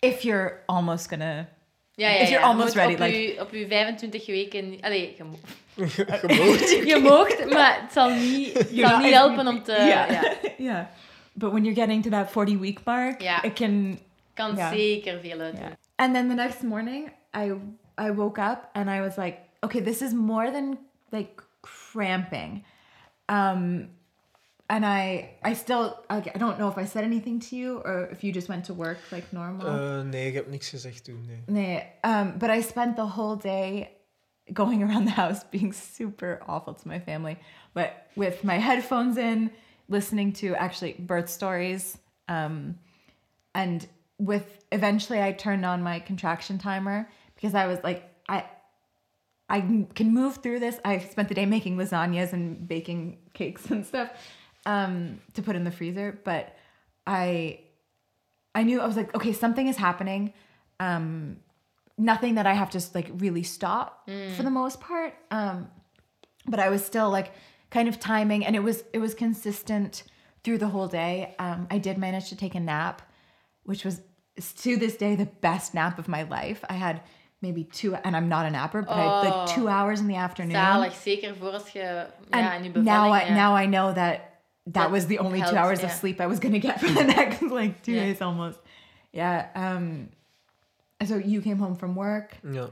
[0.00, 1.48] If you're almost gonna
[1.94, 2.48] Ja, ja, If you're ja.
[2.48, 4.78] almost Je ready, Op, like- je, op je 25 weken...
[4.80, 5.38] Allee, je, mo-
[6.22, 6.70] Gemoot.
[6.92, 9.72] je moogt, maar het zal niet, het zal niet helpen om te...
[9.72, 10.10] yeah.
[10.10, 10.32] Ja.
[10.58, 10.86] yeah.
[11.34, 13.44] But when you're getting to that 40 week mark, Yeah.
[13.44, 13.98] it can.
[14.34, 14.72] Kan Ja.
[14.72, 15.70] zeker veel uit Yeah.
[15.96, 17.52] And then the next morning, I
[18.00, 20.78] I woke up and I was like, okay, this is more than
[21.10, 22.64] like cramping.
[23.26, 23.90] Um,
[24.68, 28.24] and I I still I don't know if I said anything to you or if
[28.24, 29.66] you just went to work like normal.
[29.66, 31.24] Eh, nee, ik heb niks gezegd toen.
[31.26, 31.42] Nee.
[31.46, 33.90] Nee, um, but I spent the whole day
[34.52, 37.38] going around the house being super awful to my family,
[37.74, 39.50] but with my headphones in,
[39.88, 41.98] listening to actually birth stories.
[42.28, 42.78] Um,
[43.54, 43.86] and
[44.18, 48.44] with eventually, I turned on my contraction timer because I was like, I.
[49.48, 50.80] I can move through this.
[50.82, 54.08] I spent the day making lasagnas and baking cakes and stuff
[54.66, 56.56] um, to put in the freezer, but
[57.06, 57.60] I
[58.54, 60.32] I knew I was like, okay, something is happening.
[60.80, 61.36] Um,
[61.96, 65.14] nothing that I have to like really stop for the most part.
[65.30, 65.68] Um,
[66.46, 67.32] but I was still like
[67.70, 70.04] kind of timing, and it was it was consistent
[70.44, 71.34] through the whole day.
[71.38, 73.02] Um, I did manage to take a nap,
[73.64, 74.00] which was
[74.62, 76.64] to this day the best nap of my life.
[76.68, 77.00] I had
[77.40, 79.54] maybe two, and I'm not a napper, but I had like Oh.
[79.54, 80.56] two hours in the afternoon.
[80.56, 82.06] Zalig, zeker voor als je...
[82.30, 84.20] Ja, in je bevalling, now I now I know that
[84.64, 86.92] that That was the only two helps, hours of sleep I was gonna get for
[86.92, 88.04] the next like two Yeah.
[88.04, 88.58] days almost.
[89.12, 89.46] Yeah.
[89.54, 90.08] Um.
[91.06, 92.68] So you came home from work, Ja.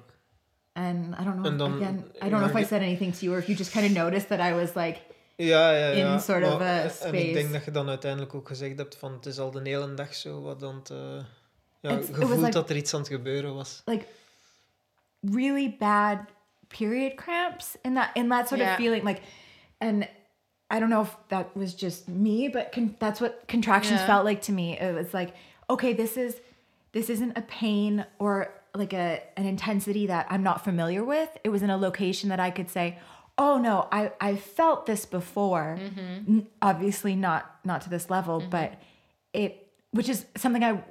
[0.75, 1.51] and I don't know.
[1.51, 3.57] En dan- again, I don't know if I said anything to you, or if you
[3.59, 5.01] just kind of noticed that I was like,
[5.37, 6.13] Ja, ja, ja.
[6.15, 7.33] In sort of Maar- a En ik space.
[7.33, 10.15] denk dat je dan uiteindelijk ook gezegd hebt van het is al de hele dag
[10.15, 10.97] zo wat dan het, eh,
[11.81, 13.83] ja, It's- it was gevoeld like- dat er iets aan het gebeuren was.
[13.85, 14.05] like
[15.21, 16.19] really bad
[16.79, 18.71] period cramps in that in that sort Yeah.
[18.73, 19.21] of feeling like
[19.79, 20.07] and
[20.71, 24.07] i don't know if that was just me but con- that's what contractions Yeah.
[24.07, 24.79] felt like to me.
[24.79, 25.35] It was like
[25.69, 26.41] okay this is
[26.93, 31.29] this isn't a pain or like a an intensity that i'm not familiar with.
[31.45, 32.99] It was in a location that i could say
[33.39, 35.79] oh no i i felt this before.
[35.81, 36.33] Mm-hmm.
[36.39, 38.51] N- obviously not not to this level mm-hmm.
[38.51, 38.75] but
[39.33, 40.83] it which is something i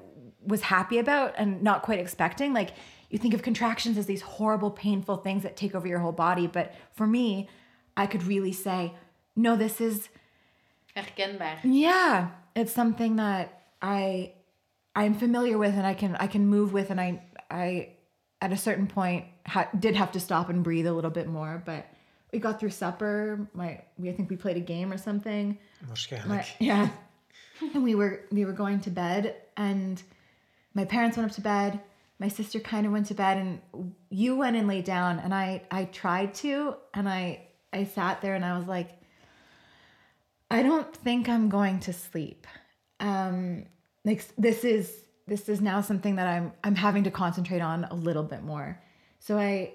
[0.46, 2.54] was happy about and not quite expecting.
[2.54, 2.72] Like
[3.10, 6.48] you think of contractions as these horrible painful things that take over your whole body
[6.48, 7.50] but for me
[7.98, 8.94] i could really say
[9.36, 10.10] no this is
[10.96, 11.60] Herkenbaar.
[11.64, 14.34] yeah it's something that i
[14.96, 17.90] i'm familiar with and i can i can move with and i i
[18.42, 21.62] at a certain point ha- did have to stop and breathe a little bit more
[21.66, 21.86] but
[22.34, 25.58] we got through supper my we i think we played a game or something
[25.90, 26.28] Waarschijnlijk.
[26.28, 26.90] my, yeah.
[27.74, 30.02] and we were we were going to bed and
[30.74, 31.80] my parents went up to bed.
[32.20, 33.60] My sister kind of went to bed and
[34.10, 38.36] you went and lay down and I I tried to and I I sat there
[38.36, 38.90] and I was like
[40.52, 42.48] I don't think I'm going to sleep.
[43.00, 43.66] Um
[44.06, 44.92] like this is
[45.28, 48.82] this is now something that I'm I'm having to concentrate on a little bit more.
[49.20, 49.74] So I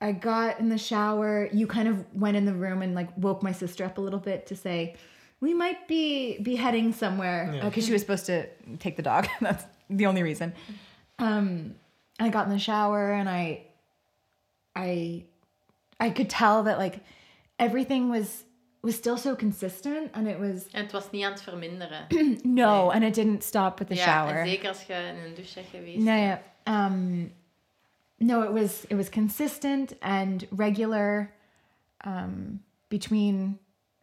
[0.00, 1.48] I got in the shower.
[1.52, 4.18] You kind of went in the room and like woke my sister up a little
[4.18, 4.96] bit to say,
[5.40, 7.64] "We might be be heading somewhere," Yeah.
[7.68, 8.46] because she was supposed to
[8.80, 9.28] take the dog.
[9.40, 10.54] That's the only reason.
[11.20, 11.76] Um,
[12.18, 13.66] I got in the shower and I,
[14.74, 15.24] I,
[16.00, 16.98] I could tell that like
[17.60, 18.42] everything was
[18.82, 22.06] was still so consistent and it was En het was niet aan het verminderen.
[22.42, 22.90] no Nee.
[22.94, 24.40] and it didn't stop with the ja, shower.
[24.40, 25.98] en zeker als je in een douche bent geweest.
[25.98, 26.38] No, yeah.
[26.64, 27.32] Um,
[28.16, 31.30] no, it was it was consistent and regular.
[32.06, 33.58] Um, between,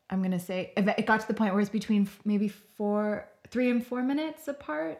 [0.09, 3.69] I'm gonna say, it it got to the point where it's between maybe four, three
[3.71, 4.97] and four minutes apart.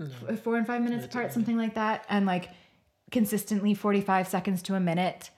[0.00, 1.32] f- four and five minutes Right, apart, right.
[1.32, 2.48] something like that, and like
[3.10, 5.30] consistently 45 seconds to a minute.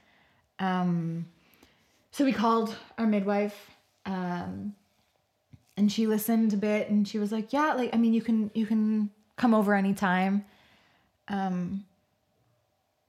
[0.58, 1.26] Um,
[2.12, 3.70] so we called our midwife,
[4.06, 4.74] um,
[5.76, 8.50] and she listened a bit, and she was like, "Yeah, like I mean, you can
[8.54, 10.44] you can come over anytime."
[11.28, 11.84] Um,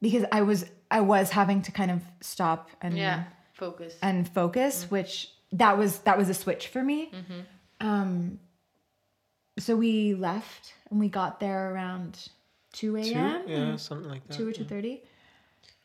[0.02, 3.96] because I was I was having to kind of stop and Yeah, focus.
[4.02, 7.12] and focus, which that was that was a switch for me.
[7.14, 7.88] Mm-hmm.
[7.88, 8.40] Um,
[9.60, 12.28] so we left and we got there around
[12.74, 13.14] two Two?
[13.18, 13.44] a.m.
[13.48, 14.38] yeah something like that.
[14.38, 15.04] two or two thirty,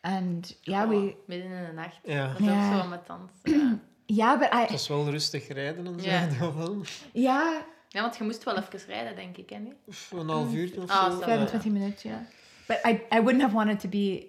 [0.07, 1.99] and yeah, Oh, we Midden in de nacht.
[2.05, 2.27] Ja.
[2.29, 2.75] Dat is Ja.
[2.77, 3.83] ook zo met dansen.
[4.07, 6.07] yeah, but I Het was wel rustig rijden en zo.
[6.11, 6.29] Ja.
[6.57, 6.81] wel.
[7.13, 7.55] yeah,
[7.89, 9.59] Ja, want je moest wel even rijden, denk ik, hè?
[9.59, 9.75] niet?
[10.13, 11.11] Een half uur of Ah, zo.
[11.11, 11.19] zo.
[11.23, 11.93] seven Ja.
[12.03, 12.19] yeah.
[12.67, 14.27] But I I wouldn't have wanted to be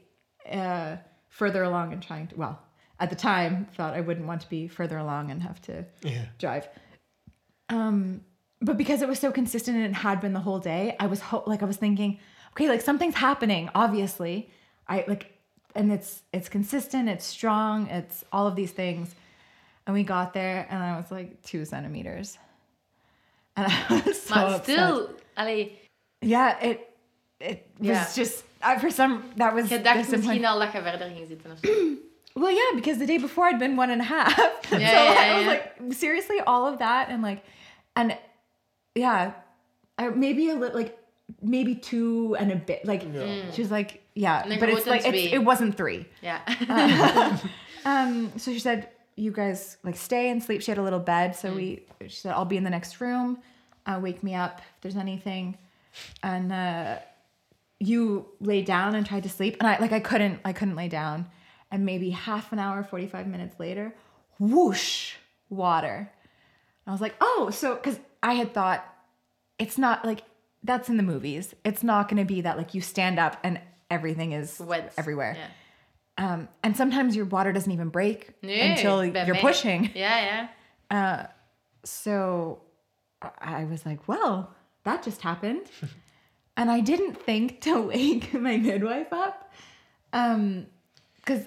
[0.54, 0.92] uh,
[1.28, 2.58] further along and trying to well
[2.96, 5.74] at the time thought I wouldn't want to be further along and have to
[6.10, 6.22] Ja.
[6.38, 6.70] drive.
[7.72, 8.22] Um,
[8.60, 11.20] but because it was so consistent and it had been the whole day, I was
[11.22, 12.20] ho- like I was thinking,
[12.52, 13.70] okay, like something's happening.
[13.74, 14.50] Obviously,
[14.88, 15.26] I like,
[15.78, 19.16] and it's it's consistent, it's strong, it's all of these things.
[19.86, 22.38] And we got there, and I was like two centimeters,
[23.56, 24.63] and I was so Maar upset.
[24.63, 25.72] stil, allee,
[26.22, 26.78] yeah, it
[27.40, 30.42] it was just I, for some that was je dacht disappointing.
[30.42, 31.70] misschien al dat je verder ging zitten of zo.
[32.36, 34.36] Well, yeah, because the day before I'd been one and a half.
[34.72, 35.50] Yeah, so yeah, I was yeah.
[35.50, 37.42] like, seriously, all of that, and like,
[37.96, 38.16] and
[38.94, 39.32] yeah,
[39.98, 40.98] I, maybe a little, like,
[41.42, 42.86] maybe two and a bit.
[42.86, 43.52] Like, Ja.
[43.54, 46.06] she was like, yeah, but it's like it's, it wasn't three.
[46.21, 47.38] Yeah.
[47.86, 50.62] Um, so she said, you guys like stay and sleep.
[50.62, 51.86] She had a little bed, so we.
[52.01, 53.39] She said, I'll be in the next room.
[53.86, 55.58] Uh, wake me up if there's anything,
[56.21, 56.97] and uh,
[57.80, 60.89] you lay down and tried to sleep, and I like I couldn't I couldn't lay
[60.89, 61.27] down,
[61.71, 63.95] and maybe half an hour, forty five minutes later,
[64.38, 65.13] whoosh,
[65.49, 66.12] water.
[66.86, 68.86] I was like, oh, so because I had thought
[69.58, 70.23] it's not like
[70.62, 71.56] that's in the movies.
[71.63, 74.91] It's not going to be that like you stand up and everything is Wet.
[74.95, 75.36] everywhere.
[75.36, 75.47] Ja.
[76.19, 79.89] Um, and sometimes your water doesn't even break Nee, until you're mij- pushing.
[79.95, 80.50] Ja, ja.
[80.91, 81.26] Uh,
[81.84, 82.58] so
[83.21, 84.50] I I was like, well,
[84.84, 85.69] that just happened.
[86.56, 89.52] and I didn't think to wake my midwife up.
[90.13, 90.65] Um,
[91.15, 91.45] because,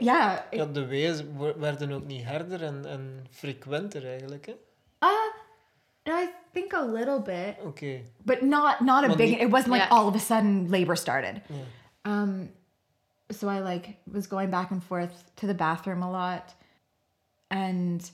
[0.00, 4.46] yeah, it- Ja, de weeën wo- werden ook niet harder en, en frequenter eigenlijk.
[4.46, 4.54] hè?
[6.50, 8.02] I think a little bit, Okay.
[8.26, 9.36] but not not a Well, big.
[9.36, 9.88] the- It wasn't like Yeah.
[9.96, 11.42] all of a sudden labor started.
[11.48, 11.56] Ja.
[12.04, 12.48] Um,
[13.30, 16.54] so I like was going back and forth to the bathroom a lot,
[17.50, 18.08] and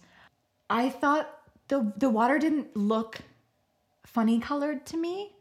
[0.68, 1.28] I thought
[1.68, 3.20] the the water didn't look
[4.04, 5.32] funny colored to me.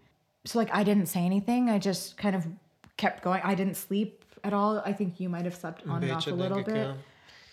[0.46, 1.70] So like I didn't say anything.
[1.70, 2.48] I just kind of
[2.96, 3.42] kept going.
[3.44, 4.80] I didn't sleep at all.
[4.80, 6.78] I think you might have slept on and off a little bit.
[6.88, 6.94] Ja.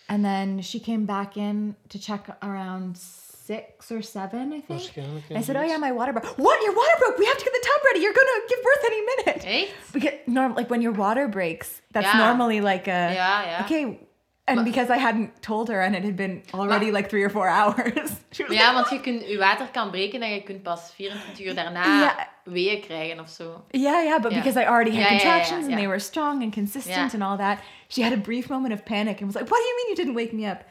[0.07, 2.97] And then she came back in to check around
[3.45, 4.79] six or seven, I think.
[4.79, 5.23] Waarschijnlijk.
[5.39, 6.37] I said, "Oh yeah, my water broke.
[6.37, 6.61] What?
[6.63, 7.17] Your water broke?
[7.17, 7.99] We have to get the tub ready.
[8.03, 9.91] You're gonna give birth any minute." Echt?
[9.93, 12.25] Because norm like when your water breaks, that's Yeah.
[12.25, 13.63] normally like a Yeah, ja.
[13.65, 13.99] okay.
[14.45, 17.47] And because I hadn't told her and it had been already like three or four
[17.59, 19.01] hours, she was Ja, like, want je, ah.
[19.03, 22.27] kunt, je water kan breken en je kunt pas 24 uur daarna Ja.
[22.43, 23.63] weeën krijgen of zo.
[23.71, 24.21] yeah, yeah.
[24.21, 24.41] But Yeah.
[24.43, 26.95] because I already had Yeah, yeah, yeah, contractions yeah, and they were strong and consistent
[26.95, 27.13] Yeah.
[27.13, 29.65] and all that, she had a brief moment of panic and was like, "What do
[29.69, 30.63] you mean you didn't wake me up?"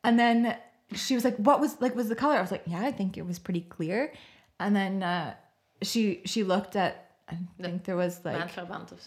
[0.00, 0.56] And then
[0.94, 3.16] she was like, "What was like was the color?" I was like, "Yeah, I think
[3.18, 4.12] it was pretty clear."
[4.60, 5.34] And then uh,
[5.82, 8.36] she she looked at I think there was like.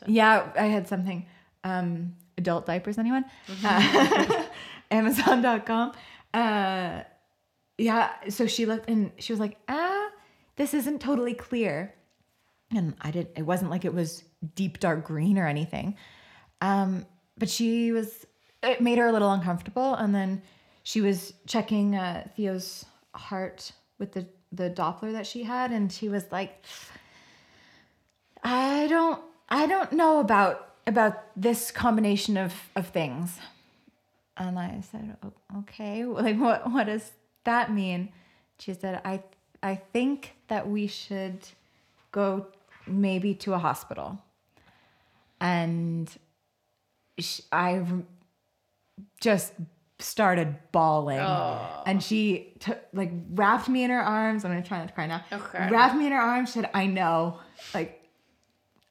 [0.08, 1.26] Yeah, I had something.
[1.64, 3.26] Um, adult diapers, anyone?
[3.64, 4.44] Uh,
[4.92, 5.94] Amazon.com.
[6.34, 7.02] Uh,
[7.78, 10.10] yeah, so she looked and she was like, ah,
[10.58, 11.94] this isn't totally clear.
[12.76, 14.24] And I didn't, it wasn't like it was
[14.56, 15.96] deep dark green or anything.
[16.60, 17.06] Um,
[17.38, 18.26] but she was,
[18.62, 19.94] it made her a little uncomfortable.
[19.94, 20.42] And then
[20.84, 25.72] she was checking uh, Theo's heart with the, the Doppler that she had.
[25.72, 26.64] And she was like,
[28.44, 33.38] I don't I don't know about about this combination of of things.
[34.38, 35.18] And I said,
[35.60, 37.12] "Okay, like what what does
[37.44, 38.10] that mean?"
[38.60, 39.22] She said, "I
[39.62, 41.40] I think that we should
[42.12, 42.48] go
[42.88, 44.20] maybe to a hospital."
[45.40, 46.10] And
[47.20, 47.84] sh- I
[49.20, 49.54] just
[50.04, 51.20] started bawling.
[51.20, 51.84] Oh.
[51.86, 54.46] And she took like wrapped me in her arms.
[54.46, 55.24] I'm gonna try not to cry now.
[55.32, 55.70] Okay.
[55.70, 56.54] Wrapped me in her arms.
[56.54, 57.40] Said, "I know,
[57.74, 58.04] like,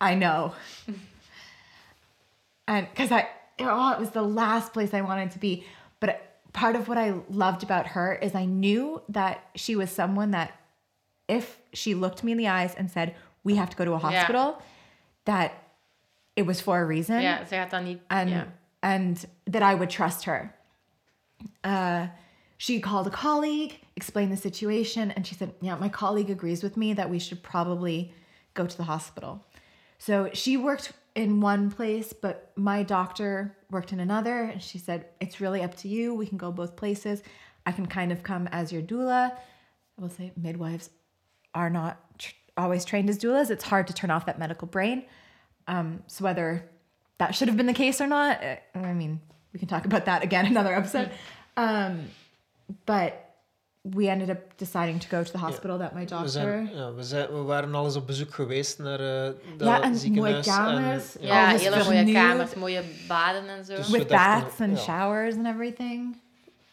[0.01, 0.55] I know."
[2.69, 3.29] and because I,
[3.61, 5.65] oh, it was the last place I wanted to be.
[6.01, 10.31] But part of what I loved about her is I knew that she was someone
[10.33, 10.53] that,
[11.29, 13.99] if she looked me in the eyes and said, "We have to go to a
[13.99, 14.61] hospital,"
[15.25, 15.53] that
[16.37, 18.01] it was for a reason Ja, ze gaat dat niet...
[18.07, 18.47] and ja.
[18.81, 20.55] and that I would trust her.
[21.65, 22.09] Uh,
[22.57, 26.77] she called a colleague, explained the situation, and she said, "Yeah, my colleague agrees with
[26.77, 28.13] me that we should probably
[28.55, 29.45] go to the hospital.
[29.99, 34.45] So she worked in one place, but my doctor worked in another.
[34.45, 36.15] And she said, It's really up to you.
[36.15, 37.23] We can go both places.
[37.67, 39.33] I can kind of come as your doula.
[39.33, 40.91] I will say midwives
[41.55, 43.51] are not tr- always trained as doulas.
[43.51, 45.05] It's hard to turn off that medical brain.
[45.67, 46.69] Um, so whether
[47.19, 49.21] that should have been the case or not, eh, I mean,
[49.53, 51.09] we can talk about that again another episode.
[51.57, 51.99] Um,
[52.85, 53.13] but
[53.83, 56.29] we ended up deciding to go to the hospital that my We, doctor.
[56.29, 59.75] zijn, ja, we, zijn, we waren al eens op bezoek geweest naar eh dat Ja,
[59.75, 60.47] en mooie ziekenhuis.
[60.47, 61.19] kamers.
[61.19, 63.75] En, Ja, Alles hele mooie kamers, mooie baden en zo.
[63.77, 64.83] Dus- with dachten, baths and ja.
[64.85, 66.17] showers and everything.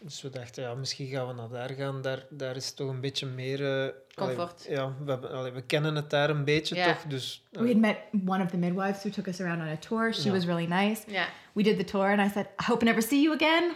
[0.07, 2.01] Dus we dachten, ja, misschien gaan we naar daar gaan.
[2.01, 3.83] Daar, daar is toch een beetje meer...
[3.85, 4.37] eh, allee,
[4.69, 6.85] ja, we, hebben, allee, we kennen het daar een beetje Ja.
[6.93, 7.01] toch.
[7.07, 9.75] Dus, eh, We had met one of the midwives who took us around on a
[9.77, 10.13] tour.
[10.13, 10.33] She Yeah.
[10.33, 11.01] was really nice.
[11.07, 11.25] Yeah.
[11.53, 13.71] We did the tour, and I said, "I hope I never see you again."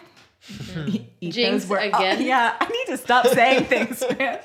[1.20, 2.22] Eat Jinx those wor- oh, again.
[2.24, 4.00] yeah, I need to stop saying things.
[4.18, 4.40] man.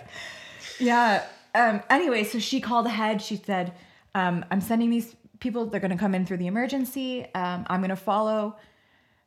[0.78, 1.22] yeah.
[1.54, 3.22] Um, anyway, so she called ahead.
[3.22, 3.72] She said,
[4.14, 5.70] um, "I'm sending these people.
[5.70, 7.20] They're going to come in through the emergency.
[7.34, 8.56] Um, I'm going to follow."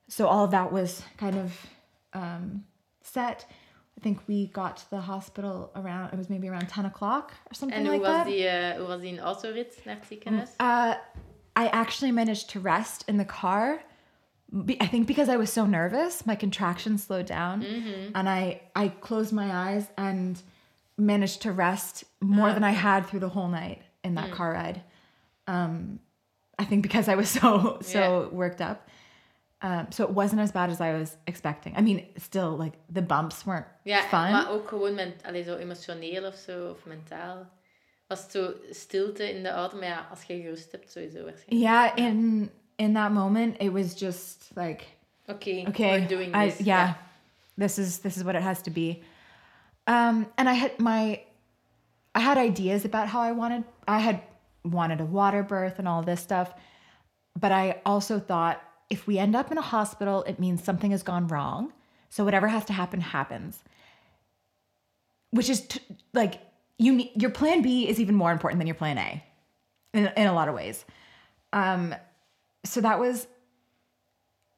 [0.08, 1.52] So all of that was kind of
[2.20, 2.66] um,
[3.02, 3.46] set.
[3.98, 6.14] I think we got to the hospital around.
[6.14, 8.28] It was maybe around ten o'clock or something hoe like was, that.
[8.28, 9.16] eh, hoe was die in
[9.86, 10.50] naar het ziekenhuis?
[10.58, 10.94] Uh,
[11.58, 13.82] I actually managed to rest in the car.
[14.82, 17.64] I think because I was so nervous, my contractions slowed down,
[18.14, 20.42] and I I closed my eyes and
[20.96, 24.82] managed to rest more than I had through the whole night in that car ride.
[25.48, 26.00] Um,
[26.62, 28.38] I think because I was so so Yeah.
[28.38, 28.88] worked up.
[29.62, 31.76] Um, so it wasn't as bad as I was expecting.
[31.78, 34.32] I mean, still like the bumps weren't Ja, fun.
[34.32, 37.48] maar ook gewoon ment allee, zo emotioneel of zo, of mentaal.
[38.08, 41.50] Was het zo stilte in de auto, maar ja, als je gerust hebt, sowieso waarschijnlijk.
[41.72, 44.84] yeah, in in that moment, it was just like
[45.28, 46.60] Oké, okay we're doing I, this.
[46.66, 46.94] yeah,
[47.58, 49.02] this is this is what it has to be
[49.88, 51.20] um and i had my
[52.16, 54.20] i had ideas about how i wanted i had
[54.64, 56.54] wanted a water birth and all this stuff
[57.40, 58.58] but i also thought
[58.90, 61.72] if we end up in a hospital it means something has gone wrong
[62.10, 63.64] so whatever has to happen happens
[65.32, 65.82] which is t-
[66.14, 66.42] like
[66.78, 69.24] you need your plan b is even more important than your plan a
[69.94, 70.86] in, in a lot of ways
[71.54, 71.94] um
[72.66, 73.28] so that was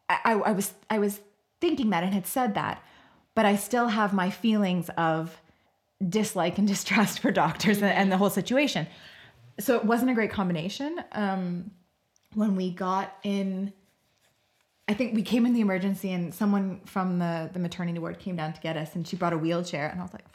[0.09, 1.19] I, I was I was
[1.59, 2.83] thinking that and had said that,
[3.35, 5.41] but I still have my feelings of
[6.07, 8.87] dislike and distrust for doctors and, and the whole situation.
[9.59, 11.03] So it wasn't a great combination.
[11.11, 11.71] Um,
[12.33, 13.73] when we got in,
[14.87, 18.35] I think we came in the emergency and someone from the the maternity ward came
[18.35, 20.25] down to get us and she brought a wheelchair and I was like.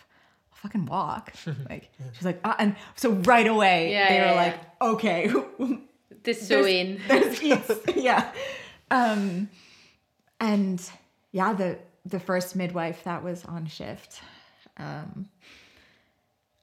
[0.52, 1.34] I'll fucking walk.
[1.68, 4.42] Like she's like, ah, and so right away Yeah, they yeah, were yeah.
[4.42, 5.32] like, okay,
[6.22, 6.98] this is zo in.
[7.08, 7.42] there's
[7.94, 8.32] yeah.
[8.90, 9.50] Um,
[10.40, 10.80] and
[11.32, 14.20] yeah, the the first midwife that was on shift.
[14.78, 15.28] Um,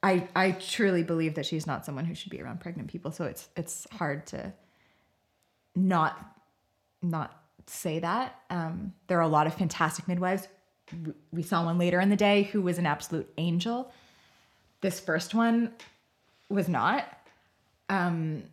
[0.02, 3.12] I I truly believe that she's not someone who should be around pregnant people.
[3.12, 4.54] So it's it's hard to
[5.76, 6.18] not
[7.02, 8.40] not say that.
[8.50, 10.48] Um, there are a lot of fantastic midwives.
[11.32, 13.92] We saw one later in the day who was an absolute angel.
[14.82, 15.72] This first one
[16.50, 17.06] was not.
[17.90, 18.44] Um,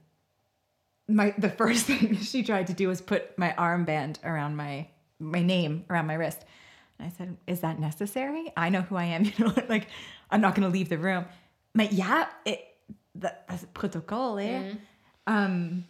[1.08, 4.86] my the first thing she tried to do was put my armband around my
[5.18, 6.44] my name around my wrist.
[6.98, 8.52] And I said, "Is that necessary?
[8.56, 9.24] I know who I am.
[9.36, 9.88] You know, like
[10.30, 11.26] I'm not going to leave the room."
[11.72, 12.60] Maar ja, it,
[13.14, 14.72] that, that's protocol, eh?
[15.26, 15.84] Um,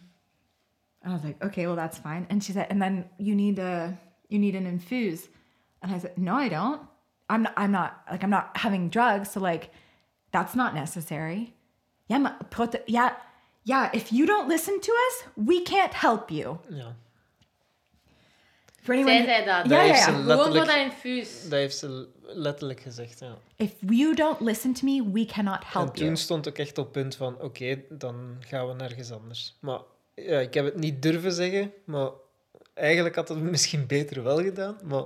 [1.05, 3.97] I was like, "Okay, well that's fine." And she said, "And then you need a
[4.27, 5.29] you need an infuse."
[5.79, 6.81] And I said, "No, I don't.
[7.29, 7.53] I'm not.
[7.57, 9.31] I'm not like I'm not having drugs.
[9.31, 9.69] So like,
[10.31, 11.53] that's not necessary."
[12.05, 13.11] Yeah, maar proto- yeah,
[13.63, 13.89] yeah.
[13.93, 16.57] If you don't listen to us, we can't help you.
[16.69, 16.95] ja.
[18.81, 19.69] For anyone, Zij zei dat.
[19.69, 20.05] Ja, ja, heeft ja.
[20.05, 21.41] ze Gewoon voor letterlijk, dat infuus.
[21.43, 23.37] dat heeft ze letterlijk gezegd, ja.
[23.55, 26.17] if you don't listen to me, we cannot En help toen you.
[26.17, 29.57] stond ik echt op het punt van, oké, dan gaan we nergens anders.
[29.59, 29.79] Maar
[30.13, 32.09] ja, ik heb het niet durven zeggen, maar
[32.73, 34.77] eigenlijk had het misschien beter wel gedaan.
[34.83, 35.03] Maar,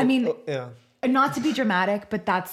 [0.00, 0.72] I mean- oh, ja.
[1.00, 2.52] And not to be dramatic, but that's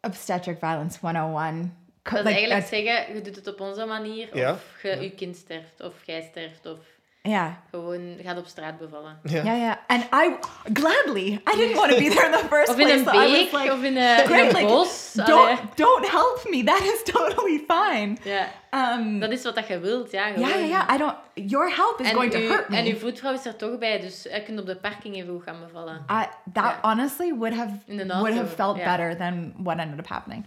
[0.00, 1.76] obstetric violence 101.
[2.02, 4.52] Co- Dat is eigenlijk that's- zeggen, je doet het op onze manier, Ja.
[4.52, 6.78] of je, je kind sterft, of jij sterft, of
[7.26, 7.50] yeah.
[7.70, 9.18] gewoon gaat op straat bevallen.
[9.22, 9.42] Ja.
[9.42, 9.76] Yeah, yeah.
[9.86, 10.36] And I
[10.72, 12.98] gladly, I didn't want to be there in the first Of in place.
[12.98, 15.14] een so like, of in een, in great, een like, bos.
[15.18, 15.34] Allee.
[15.56, 16.64] don't, don't help me.
[16.64, 18.16] That is totally fine.
[18.22, 20.26] Ja, Um, dat is wat dat je wilt, ja.
[20.28, 20.68] yeah, yeah, gewoon.
[20.68, 20.94] yeah.
[20.94, 22.76] I don't, your help is En, going to hurt me.
[22.76, 25.42] en uw voetvrouw is er toch bij, dus je kunt op de parking even goed
[25.42, 25.94] gaan bevallen.
[26.10, 26.78] I, that Ja.
[26.82, 28.84] honestly would have would have felt ja.
[28.96, 30.46] better than what ended up happening.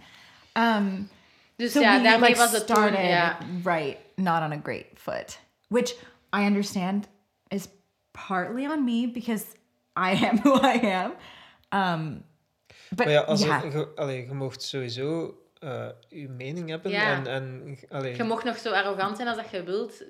[0.52, 1.10] Um,
[1.56, 3.36] Dus so ja, we daarmee like was het toen, ja.
[3.64, 5.94] right, not on a great foot, which
[6.32, 7.08] I understand
[7.48, 7.68] is
[8.12, 9.44] partly on me because
[9.96, 11.12] I am who I am.
[11.72, 12.24] Um,
[12.88, 16.90] but Maar ja, als je, je, allee, je mocht sowieso eh, je mening hebben.
[16.90, 17.16] Ja.
[17.16, 20.02] En, en, allee, Je mocht nog zo arrogant zijn als dat je wilt.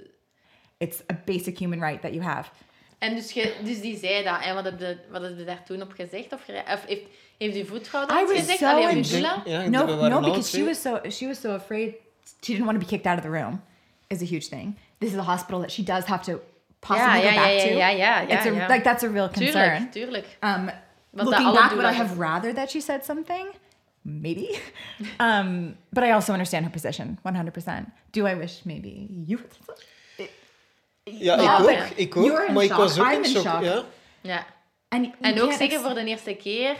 [0.78, 2.50] It's a basic human right that you have.
[2.98, 4.42] En dus, je, dus die zei dat.
[4.42, 6.32] En wat heb je, wat heb je daar toen op gezegd?
[6.32, 7.02] Of, of heeft,
[7.38, 8.58] heeft die voetvrouw I dat was gezegd?
[8.58, 9.02] so Allee,
[9.44, 11.94] ja, No, no, because she was so she was so afraid.
[12.24, 13.62] She didn't want to be kicked out of the room.
[14.06, 14.76] Is a huge thing.
[15.00, 16.40] This is a hospital that she does have to
[16.80, 17.76] possibly Ja, ja, go back ja, ja, to.
[17.76, 18.22] yeah, yeah.
[18.22, 18.66] it's a, ja.
[18.68, 19.88] like that's a real concern.
[19.90, 20.26] Tuurlijk, tuurlijk.
[20.44, 20.70] Um,
[21.12, 23.46] dat looking back, would I doulas have rather that she said something?
[24.02, 24.58] Maybe.
[25.20, 27.92] um, but I also understand her position, 100%.
[28.12, 29.88] Do I wish maybe you had said something?
[31.04, 31.70] Ja, Ja, ik ook.
[31.70, 31.84] ja.
[31.96, 32.24] Ik ook.
[32.24, 33.42] You're Maar ik was ook I'm in in shock.
[33.42, 33.62] shock.
[33.62, 33.82] Ja.
[34.20, 34.46] Ja.
[34.88, 36.76] And, you En ook can't zeker ex- voor de eerste keer.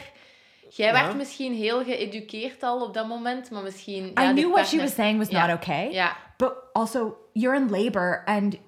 [0.68, 0.93] Jij Ja.
[0.93, 4.05] werd misschien heel geëduceerd al op dat moment, maar misschien...
[4.05, 5.47] I ja, die knew what she was saying was Ja.
[5.47, 5.91] not okay.
[5.93, 6.16] Ja.
[6.37, 8.59] But also, you're in labor and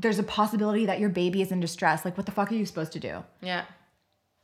[0.00, 2.04] there's a possibility that your baby is in distress.
[2.04, 3.24] Like, what the fuck are you supposed to do?
[3.40, 3.62] Yeah.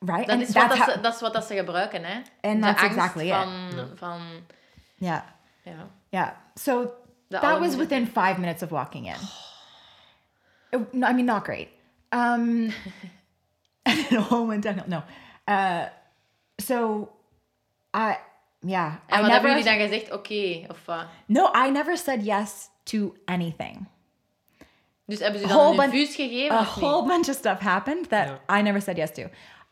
[0.00, 0.26] Right?
[0.26, 2.14] Dat and is, wat dat, how- ze, dat is wat dat ze gebruiken, hè.
[2.40, 3.32] And de that's angst exactly it.
[3.34, 3.86] van, Ja.
[3.96, 4.20] van...
[4.96, 5.20] yeah.
[5.62, 5.88] Ja.
[6.10, 6.30] Yeah.
[6.54, 6.90] So De
[7.28, 7.76] that was armoede.
[7.76, 9.16] within five minutes of walking in.
[10.70, 11.68] It- no, I mean, not great.
[12.12, 12.70] Um,
[13.86, 14.84] and it all went downhill.
[14.88, 15.02] No.
[15.48, 15.86] Uh,
[16.58, 17.08] so
[17.94, 18.16] I,
[18.60, 18.94] yeah.
[19.06, 20.04] En I wat hebben never, jullie dan gezegd?
[20.12, 21.06] Oké, okay, of wat?
[21.26, 23.86] no, I never said yes to anything.
[25.06, 26.84] Dus hebben ze A dan whole een bunch- infuus gegeven a of niet?
[26.84, 28.58] whole bunch of stuff happened that Yeah.
[28.58, 29.22] I never said yes to.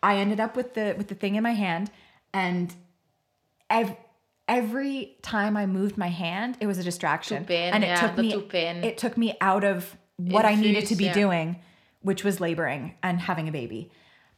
[0.04, 1.90] I ended up with the with the thing in my hand,
[2.30, 2.76] and
[3.66, 3.94] ev-
[4.44, 7.94] every time I moved my hand, it was a distraction, Doet pijn, and it ja,
[8.06, 8.48] took me doet
[8.84, 11.20] it took me out of what I needed to be Infuus, ja.
[11.22, 11.56] doing,
[12.00, 13.90] which was laboring and having a baby.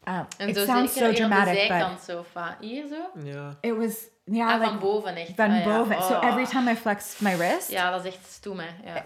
[0.09, 2.57] Um, En it zo sounds zeker so hier op de dramatic, but zijkant zo, of?
[2.61, 3.21] Hier zo?
[3.25, 3.57] Ja.
[3.61, 5.33] it was yeah, Ah, van like boven echt.
[5.37, 5.65] van Ah, ja.
[5.77, 6.03] boven.
[6.03, 6.25] So Oh.
[6.25, 8.69] every time I flexed my wrist, Ja, dat is echt stoem, hè.
[8.85, 9.05] Ja.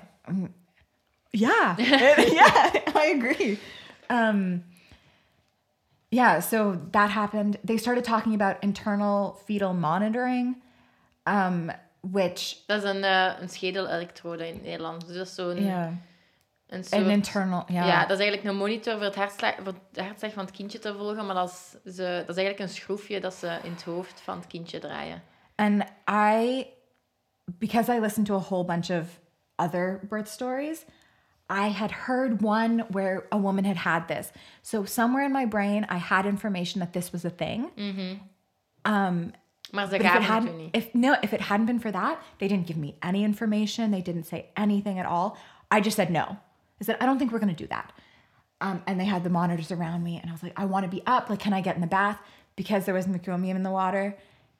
[1.31, 1.79] Yeah.
[2.39, 3.59] yeah, I agree.
[4.11, 4.65] Um,
[6.09, 7.59] yeah, so that happened.
[7.65, 10.57] They started talking about internal fetal monitoring,
[11.25, 15.07] um, which, Dat is een, eh, een schedelelektrode in Nederland.
[15.07, 15.93] Dus dat is zo'n yeah,
[16.69, 17.03] een soort...
[17.03, 17.87] an internal, yeah.
[17.87, 20.79] Ja, dat is eigenlijk een monitor voor, het hartslag, voor de hartslag van het kindje
[20.79, 21.27] te volgen.
[21.27, 21.49] Maar dat
[21.85, 24.79] is, ze, dat is eigenlijk een schroefje dat ze in het hoofd van het kindje
[24.79, 25.23] draaien.
[25.55, 26.67] And I,
[27.59, 29.21] because I listened to a whole bunch of
[29.57, 30.85] other birth stories,
[31.51, 34.31] I had heard one where a woman had had this.
[34.63, 37.71] So somewhere in my brain, I had information that this was a thing.
[38.87, 39.33] Um,
[39.71, 40.77] Maar ze But if it gaven het hadn't, niet.
[40.77, 43.91] if no, if it hadn't been for that, they didn't give me any information.
[43.91, 45.37] They didn't say anything at all.
[45.71, 46.37] I just said no.
[46.81, 47.93] I said I don't think we're gonna do that.
[48.61, 50.91] Um, and they had the monitors around me, and I was like, I want to
[50.91, 51.31] be up.
[51.31, 52.19] Like, can I get in the bath?
[52.57, 54.17] Because there was meconium in the water.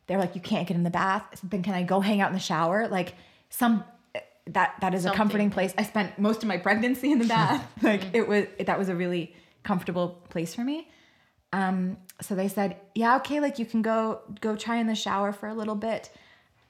[0.07, 1.25] They're like, you can't get in the bath.
[1.33, 2.87] I said, then can I go hang out in the shower?
[2.87, 3.15] Like
[3.51, 3.83] some
[4.47, 5.75] that that is a comforting place.
[5.77, 7.67] I spent most of my pregnancy in the bath.
[7.83, 10.89] like it was that was a really comfortable place for me.
[11.53, 15.33] Um, so they said, yeah, okay, like you can go go try in the shower
[15.33, 16.11] for a little bit,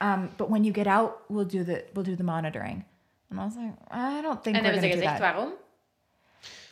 [0.01, 2.85] um, but when you get out, we'll do the we'll do the monitoring.
[3.29, 5.19] And I was like, I don't think En we're hebben ze gonna do gezegd that.
[5.19, 5.49] waarom?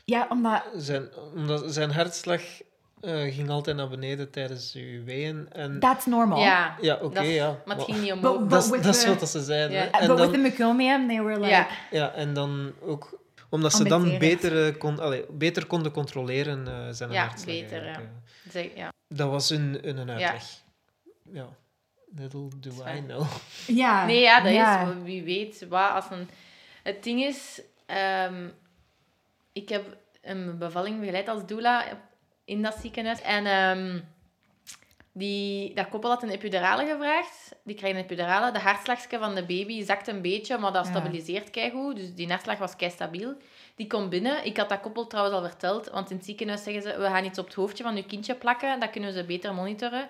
[0.05, 2.41] Ja, omdat Zijn, omdat zijn hartslag
[3.01, 5.47] eh, ging altijd naar beneden tijdens uw weeën.
[5.51, 6.39] En, that's normal.
[6.39, 7.61] Ja, Ja, oké, dat is- ja.
[7.65, 8.49] Maar het ging niet But- omhoog.
[8.49, 9.71] dat is, with dat is the- wat ze zeiden.
[9.77, 9.83] Ja.
[9.83, 9.87] hè.
[9.87, 11.67] En but dan, with the meconium, they were like, Ja.
[11.91, 16.73] ja, en dan ook omdat ze dan beter, eh, kon, allee, beter konden controleren eh,
[16.91, 17.45] zijn Ja, hartslag.
[17.55, 18.11] beter, eigenlijk,
[18.43, 18.51] ja.
[18.51, 18.89] Zeg, ja.
[19.07, 20.13] Dat was hun, hun een Ja.
[20.13, 20.43] uitleg.
[21.31, 21.47] Ja.
[22.15, 23.05] Little do I fijn.
[23.05, 23.25] know.
[23.67, 24.81] ja, Nee, ja, dat ja.
[24.81, 26.29] is, wie weet, wat als een...
[26.87, 28.47] Het ding is, ehm,
[29.53, 31.83] ik heb een bevalling begeleid als doula
[32.45, 33.21] in dat ziekenhuis.
[33.21, 33.99] En ehm,
[35.11, 37.55] die, dat koppel had een epidurale gevraagd.
[37.63, 38.51] Die kreeg een epidurale.
[38.51, 40.91] De hartslagje van de baby zakt een beetje, maar dat Ja.
[40.91, 41.95] stabiliseert keigoed.
[41.95, 43.35] Dus die hartslag was kei stabiel.
[43.75, 44.45] Die komt binnen.
[44.45, 47.25] Ik had dat koppel trouwens al verteld, want in het ziekenhuis zeggen ze, we gaan
[47.25, 48.79] iets op het hoofdje van je kindje plakken.
[48.79, 50.09] Dat kunnen ze beter monitoren.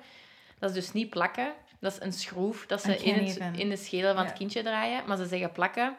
[0.60, 1.54] Dat is dus niet plakken.
[1.80, 4.30] Dat is een schroef dat ze in, het, in de schedel van Ja.
[4.30, 5.04] het kindje draaien.
[5.08, 5.96] Maar ze zeggen plakken.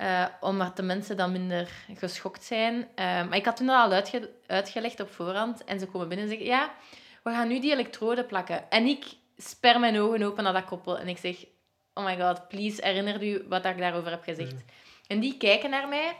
[0.00, 2.88] Eh, omdat de mensen dan minder geschokt zijn.
[2.94, 5.64] Eh, maar ik had toen al uitge- uitgelegd op voorhand.
[5.64, 6.48] En ze komen binnen en zeggen...
[6.50, 6.70] Ja,
[7.22, 8.70] we gaan nu die elektroden plakken.
[8.70, 9.04] En ik
[9.36, 10.98] sper mijn ogen open naar dat koppel.
[10.98, 11.44] En ik zeg...
[11.94, 14.54] Oh my god, please, herinner u wat ik daarover heb gezegd.
[15.06, 16.16] En die kijken naar mij.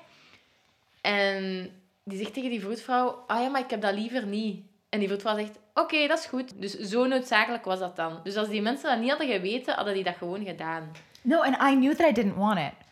[1.00, 1.70] En
[2.04, 3.24] die zegt tegen die vroedvrouw...
[3.26, 4.64] Ah ja, maar ik heb dat liever niet.
[4.88, 5.58] En die vroedvrouw zegt...
[5.74, 6.60] Oké, dat is goed.
[6.60, 8.20] Dus zo noodzakelijk was dat dan.
[8.22, 10.90] Dus als die mensen dat niet hadden geweten, hadden die dat gewoon gedaan.
[11.22, 12.88] No, and I knew that I didn't want it.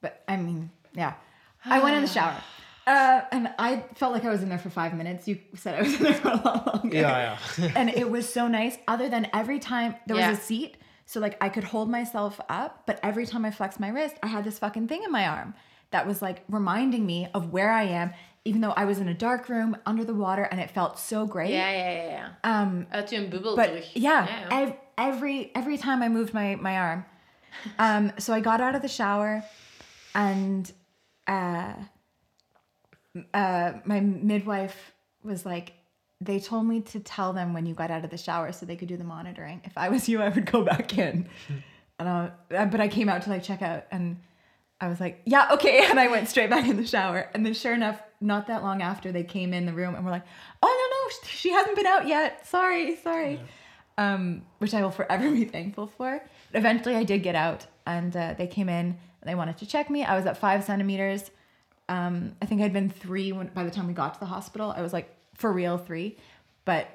[0.00, 1.14] But I mean, yeah.
[1.64, 2.36] I went in the shower.
[2.86, 5.28] Uh, and I felt like I was in there for five minutes.
[5.28, 6.96] You said I was in there for a lot longer.
[7.00, 7.68] Ja, ja.
[7.76, 8.78] and it was so nice.
[8.86, 10.30] Other than every time there Yeah.
[10.30, 13.78] was a seat, so like I could hold myself up, but every time I flexed
[13.78, 15.54] my wrist, I had this fucking thing in my arm
[15.90, 18.12] that was like reminding me of where I am,
[18.44, 21.26] even though I was in a dark room under the water, and it felt so
[21.26, 21.50] great.
[21.50, 22.28] Yeah, yeah, yeah.
[22.44, 22.62] ja.
[22.62, 23.84] Um, Uit je bubbel but terug.
[23.94, 27.04] yeah, ev- every every time I moved my my arm.
[27.78, 29.42] Um, so I got out of the shower,
[30.14, 30.70] and
[31.26, 31.74] uh,
[33.34, 34.92] uh, my midwife
[35.22, 35.72] was like,
[36.20, 38.76] they told me to tell them when you got out of the shower so they
[38.76, 39.60] could do the monitoring.
[39.64, 41.28] If I was you, I would go back in.
[41.98, 44.16] and I, uh, but I came out to like check out, and
[44.80, 45.86] I was like, yeah, okay.
[45.90, 47.30] And I went straight back in the shower.
[47.34, 50.10] And then, sure enough, not that long after, they came in the room and were
[50.10, 50.26] like,
[50.62, 52.46] oh no no, she hasn't been out yet.
[52.46, 53.40] Sorry, sorry.
[53.96, 56.20] Um, which I will forever be thankful for.
[56.52, 58.96] But Eventually, I did get out, and uh, they came in
[59.28, 60.04] they wanted to check me.
[60.04, 61.30] I was at five centimeters.
[61.88, 64.72] Um, I think I'd been three when, by the time we got to the hospital.
[64.76, 66.16] I was like for real three,
[66.64, 66.88] but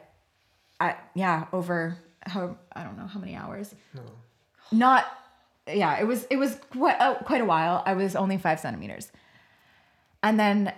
[0.80, 3.74] I yeah over how I don't know how many hours.
[3.94, 4.02] No.
[4.72, 5.06] Not
[5.68, 7.84] yeah it was it was quite uh, quite a while.
[7.86, 9.12] I was only five centimeters,
[10.22, 10.74] and then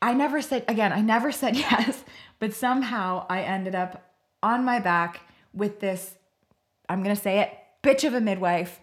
[0.00, 0.92] I never said again.
[0.92, 2.04] I never said yes,
[2.38, 5.20] but somehow I ended up on my back
[5.52, 6.14] with this.
[6.88, 7.50] I'm gonna say it,
[7.82, 8.80] bitch of a midwife,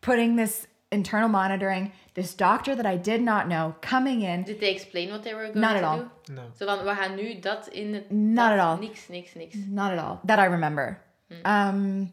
[0.00, 1.92] putting this internal monitoring.
[2.14, 4.42] This doctor that I did not know coming in.
[4.44, 5.98] Did they explain what they were going Not to at all.
[5.98, 6.32] do?
[6.32, 6.42] No.
[6.58, 8.10] Zo van, we gaan nu dat in het...
[8.10, 8.76] Not dat- at all.
[8.78, 9.56] Niks, niks, niks.
[9.68, 10.20] Not at all.
[10.24, 10.98] That I remember.
[11.44, 12.10] Um,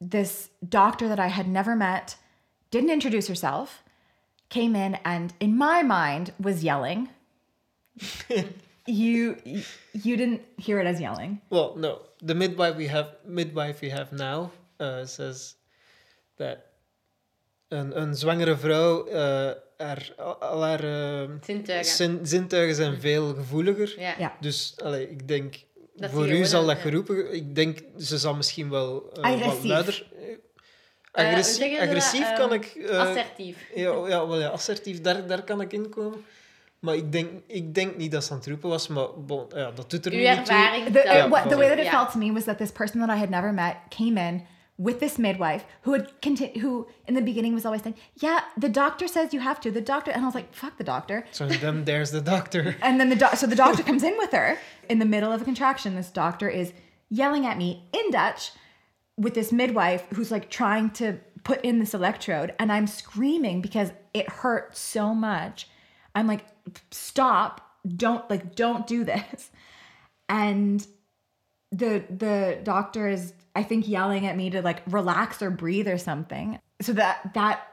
[0.00, 2.16] this doctor that I had never met
[2.70, 3.82] didn't introduce herself,
[4.48, 7.08] came in and, in my mind, was yelling.
[8.86, 9.36] you
[9.92, 11.40] you didn't hear it as yelling.
[11.50, 12.00] Well, no.
[12.22, 14.50] The midwife we have midwife we have now
[14.80, 15.54] uh, says
[16.38, 16.73] that
[17.68, 19.14] een, een zwangere vrouw, uh,
[19.76, 21.92] haar, al haar uh, Zintuigen.
[21.94, 24.00] zin- zintuigen zijn veel gevoeliger.
[24.00, 24.14] Ja.
[24.18, 24.36] Ja.
[24.40, 25.54] Dus allee, ik denk,
[25.94, 26.82] Dat voor u zal dat ja.
[26.82, 27.34] geroepen.
[27.34, 29.64] Ik denk, ze zal misschien wel eh, wat Agressief.
[29.64, 30.06] luider.
[30.18, 30.22] eh,
[31.12, 31.80] Eh, Agressie- dat?
[31.88, 32.64] agressief kan ik.
[32.64, 33.56] eh, Assertief.
[33.74, 36.24] ja, ja, wel, ja, assertief, daar, daar kan ik in komen.
[36.78, 39.70] Maar ik denk, ik denk niet dat ze aan het roepen was, maar bon, ja,
[39.70, 40.54] dat doet er Uw nu niet toe.
[40.54, 40.86] ervaring...
[40.92, 43.16] The, Ja, what, the way that it felt to me was that this person that
[43.16, 44.46] I had never met came in
[44.76, 48.68] with this midwife who had conti- who in the beginning was always saying, "Yeah, the
[48.68, 51.46] doctor says you have to." The doctor, and I was like, "Fuck the doctor." So
[51.46, 52.76] then there's the doctor.
[52.82, 54.58] And then the doc- so the doctor comes in with her
[54.88, 55.94] in the middle of a contraction.
[55.94, 56.72] This doctor is
[57.08, 58.50] yelling at me in Dutch
[59.16, 63.92] with this midwife who's like trying to put in this electrode, and I'm screaming because
[64.12, 65.68] it hurt so much.
[66.16, 66.46] I'm like,
[66.90, 67.60] "Stop!
[67.96, 69.50] Don't like, don't do this!"
[70.28, 70.84] And
[71.74, 75.98] the the doctor is I think yelling at me to like relax or breathe or
[75.98, 76.58] something.
[76.80, 77.66] So that that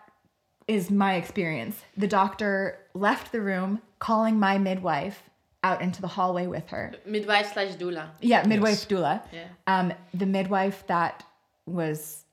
[0.68, 1.82] is my experience.
[1.98, 5.30] The doctor left the room, calling my midwife
[5.64, 6.94] out into the hallway with her.
[7.06, 8.10] Midwife slash doula.
[8.22, 9.22] Yeah, midwife doula.
[9.32, 9.48] Yeah.
[9.68, 11.24] Um, the midwife that
[11.66, 12.26] was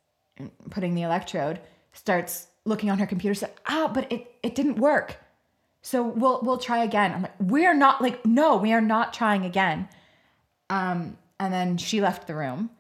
[0.71, 1.61] putting the electrode
[1.93, 3.35] starts looking on her computer.
[3.35, 5.17] Said, "Ah, but it it didn't work.
[5.83, 9.45] So we'll we'll try again." I'm like, "We're not like no, we are not trying
[9.45, 9.89] again."
[10.71, 12.71] Um, and then she left the room.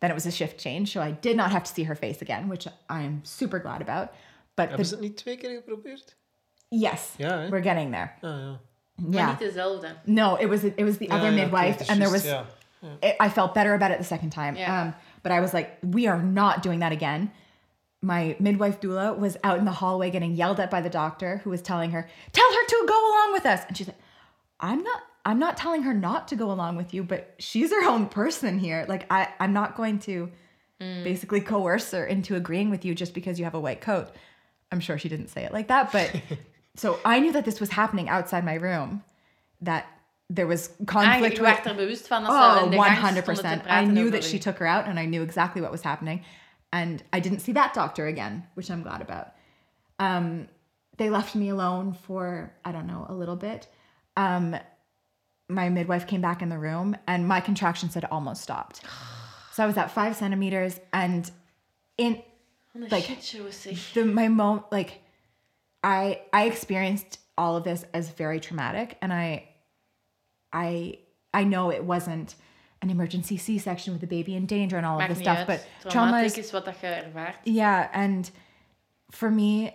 [0.00, 2.20] Then it was a shift change, so I did not have to see her face
[2.22, 4.08] again, which I am super glad about.
[4.56, 6.16] But Hebben the, ze het niet twee keer geprobeerd?
[6.68, 7.48] yes, Ja, hè?
[7.48, 8.10] we're getting there.
[8.22, 8.60] Ah, ja.
[8.96, 9.28] Maar Yeah.
[9.28, 9.94] niet dezelfde.
[10.04, 12.10] No, it was it was the Ja, other ja, oké, midwife, het is and there
[12.12, 12.46] was juist,
[12.80, 12.88] ja.
[13.08, 14.56] it, I felt better about it the second time.
[14.56, 14.80] Yeah.
[14.86, 17.30] Um, but I was like, we are not doing that again.
[18.00, 21.50] My midwife doula was out in the hallway getting yelled at by the doctor who
[21.50, 23.60] was telling her, tell her to go along with us.
[23.68, 24.00] And she's like,
[24.58, 27.88] I'm not, I'm not telling her not to go along with you, but she's her
[27.88, 28.84] own person here.
[28.88, 30.30] Like I, I'm not going to
[31.04, 34.08] basically coerce her into agreeing with you just because you have a white coat.
[34.72, 36.10] I'm sure she didn't say it like that, but
[36.76, 39.04] so I knew that this was happening outside my room,
[39.60, 39.86] that
[40.28, 41.36] there was conflict.
[41.36, 43.22] je with- werd er bewust van als Oh, in de gang stonden
[43.62, 43.70] te 100%.
[43.70, 46.24] I knew that she took her out and I knew exactly what was happening.
[46.70, 49.26] And I didn't see that doctor again, which I'm glad about.
[49.98, 50.48] Um,
[50.96, 53.68] they left me alone for, I don't know, a little bit.
[54.16, 54.56] Um,
[55.54, 58.80] my midwife came back in the room and my contractions had almost stopped.
[59.52, 61.30] So I was at five centimeters and
[61.96, 62.22] in
[62.74, 63.06] oh, een like-
[63.94, 65.00] the my moment like
[65.84, 69.44] i i experienced all of this as very traumatic and i
[70.52, 70.98] i
[71.34, 72.34] i know it wasn't
[72.80, 75.46] an emergency c-section with the baby in danger and all of this stuff uit.
[75.46, 77.36] but trauma is is wat dat je ervaart.
[77.44, 78.30] yeah and
[79.10, 79.72] for me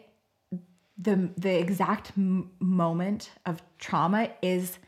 [1.01, 4.79] the the exact m- moment of trauma is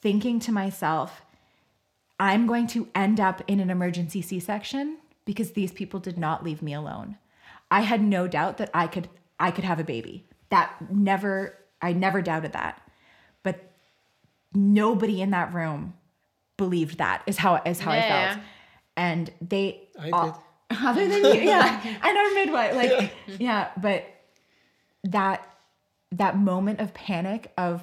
[0.00, 1.22] thinking to myself
[2.20, 6.62] i'm going to end up in an emergency c-section because these people did not leave
[6.62, 7.16] me alone.
[7.70, 10.26] I had no doubt that i could i could have a baby.
[10.50, 12.80] That never i never doubted that.
[13.42, 13.70] But
[14.54, 15.94] nobody in that room
[16.56, 18.10] believed that is how is how i felt.
[18.10, 18.40] yeah.
[18.96, 21.80] and they I all- other than you yeah.
[22.02, 24.04] And our midwife like yeah but
[25.04, 25.48] that
[26.12, 27.82] that moment of panic of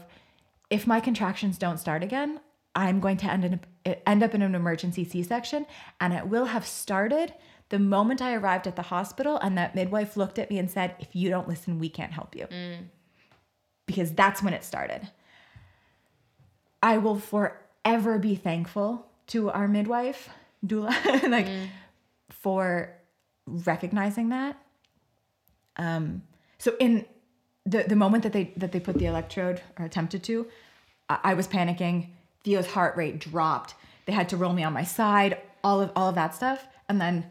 [0.70, 2.40] if my contractions don't start again
[2.76, 3.60] i'm going to end in
[4.06, 5.66] end up in an emergency C-section
[6.00, 7.34] and it will have started
[7.70, 10.96] the moment I arrived at the hospital and that midwife looked at me and said,
[11.00, 12.48] "If you don't listen, we can't help you."
[13.86, 15.10] Because that's when it started.
[16.82, 20.30] I will forever be thankful to our midwife,
[20.66, 20.92] doula,
[21.30, 21.48] like
[22.30, 22.96] for
[23.46, 24.58] recognizing that.
[25.78, 26.24] Um,
[26.58, 27.06] so in
[27.70, 30.48] the the moment that they that they put the electrode or attempted to,
[31.10, 32.10] I, I was panicking.
[32.44, 33.76] Theo's heart rate dropped.
[34.06, 35.38] They had to roll me on my side.
[35.64, 37.26] All of all of that stuff, and then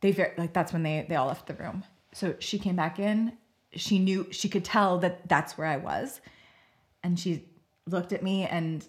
[0.00, 1.84] they ver- like that's when they they all left the room.
[2.12, 3.32] So she came back in.
[3.74, 6.20] She knew she could tell that that's where I was,
[7.02, 7.44] and she
[7.86, 8.86] looked at me and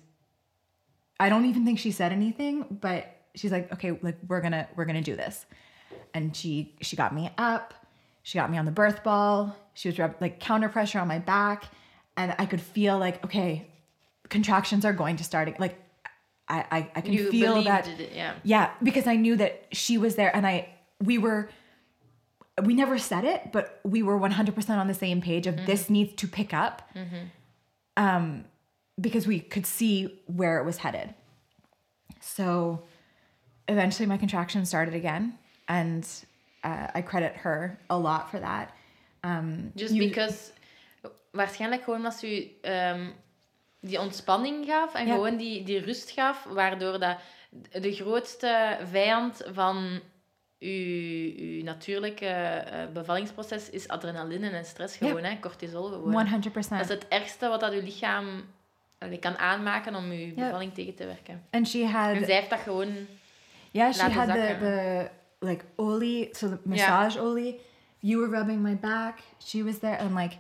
[1.20, 4.86] I don't even think she said anything, but she's like, okay, like we're gonna we're
[4.86, 5.46] gonna do this.
[6.14, 7.74] And she she got me up,
[8.24, 11.66] she got me on the birth ball, she was like counter pressure on my back,
[12.18, 13.68] and I could feel like, okay,
[14.30, 15.60] contractions are going to start.
[15.60, 15.80] Like
[16.48, 18.34] I I, I can You feel that it, yeah.
[18.44, 20.70] yeah, because I knew that she was there and I
[21.02, 21.50] we were
[22.64, 26.14] we never said it, but we were 100% on the same page of this needs
[26.16, 26.90] to pick up.
[27.98, 28.46] Um
[29.02, 31.16] because we could see where it was headed.
[32.20, 32.84] So
[33.68, 36.08] eventually my contractions started again and
[36.66, 38.70] uh, I credit her a lot for that.
[39.26, 40.52] Um Just you- because
[41.32, 43.10] waarschijnlijk gewoon als u ehm,
[43.80, 45.14] die ontspanning gaf en Ja.
[45.14, 47.18] gewoon die, die rust gaf, waardoor dat
[47.72, 50.00] de grootste vijand van
[50.60, 55.08] uw, uw natuurlijke eh, bevallingsproces is adrenaline en stress Ja.
[55.08, 56.28] gewoon, hè, cortisol gewoon.
[56.28, 56.54] 100%.
[56.54, 58.46] Dat is het ergste wat dat uw lichaam
[58.98, 60.34] allee, kan aanmaken om uw Ja.
[60.36, 61.44] bevalling tegen te werken.
[61.52, 63.08] and she had En zij heeft dat gewoon...
[63.72, 65.10] Yeah, she laten had the, the
[65.44, 67.60] like Oli, so the massage Oli.
[68.02, 69.22] You were rubbing my back.
[69.40, 70.34] She was there, and like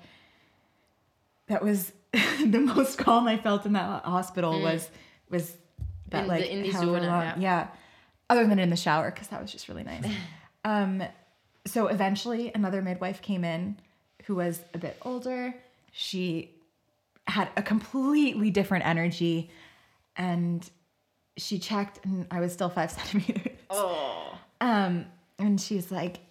[1.47, 4.89] that was the most calm I felt in that hospital was
[5.29, 5.55] was
[6.09, 6.19] that Mm.
[6.23, 7.35] In the- like in die however long- yeah.
[7.39, 7.67] yeah.
[8.29, 10.05] Other than in the shower, because that was just really nice.
[10.65, 11.03] um,
[11.65, 13.77] so eventually, another midwife came in,
[14.25, 15.53] who was a bit older.
[15.91, 16.49] She
[17.27, 19.51] had a completely different energy,
[20.15, 20.67] and
[21.37, 23.57] she checked, and I was still five centimeters.
[23.69, 24.37] Oh.
[24.63, 25.07] Um,
[25.37, 26.21] and she's like,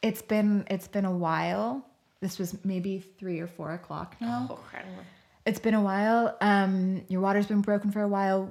[0.00, 1.86] "It's been it's been a while.
[2.20, 4.46] This was maybe three or four o'clock now.
[4.50, 5.04] Och, arme.
[5.44, 6.36] It's been a while.
[6.40, 8.48] Um, your water's been broken for a while.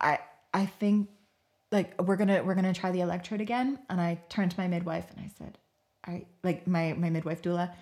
[0.00, 0.20] I
[0.54, 1.08] I think
[1.72, 5.10] like we're gonna we're gonna try the electrode again." And I turned to my midwife
[5.10, 5.58] and I said,
[6.06, 7.74] "I like my my midwife doula.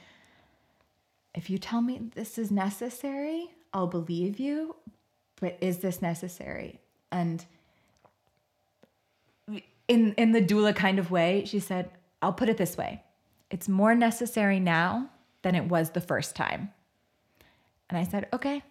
[1.34, 4.76] If you tell me this is necessary, I'll believe you.
[5.38, 6.80] But is this necessary?"
[7.12, 7.44] And
[9.90, 11.90] in in the doula kind of way, she said,
[12.22, 13.02] "I'll put it this way:
[13.50, 15.10] it's more necessary now
[15.42, 16.70] than it was the first time."
[17.88, 18.62] And I said, "Okay,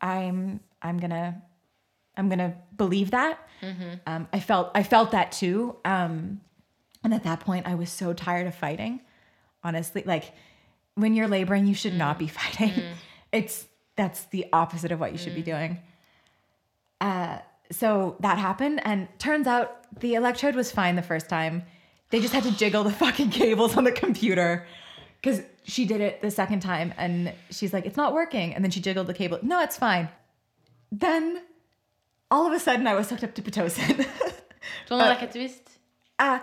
[0.00, 1.42] I'm I'm gonna
[2.16, 3.38] I'm gonna believe that."
[4.06, 5.76] Um, I felt I felt that too.
[5.84, 6.40] Um,
[7.04, 9.00] and at that point, I was so tired of fighting.
[9.62, 10.32] Honestly, like
[10.94, 12.72] when you're laboring, you should not be fighting.
[13.30, 15.78] It's that's the opposite of what you should be doing.
[17.00, 17.38] Uh,
[17.70, 21.62] so that happened, and turns out the electrode was fine the first time.
[22.10, 24.66] They just had to jiggle the fucking cables on the computer
[25.20, 28.70] because she did it the second time, and she's like, "It's not working," and then
[28.70, 29.38] she jiggled the cable.
[29.42, 30.08] No, it's fine.
[30.92, 31.42] Then
[32.30, 34.06] all of a sudden, I was hooked up to pitocin.
[34.88, 35.78] Zonder dat je het wist.
[36.18, 36.38] uh,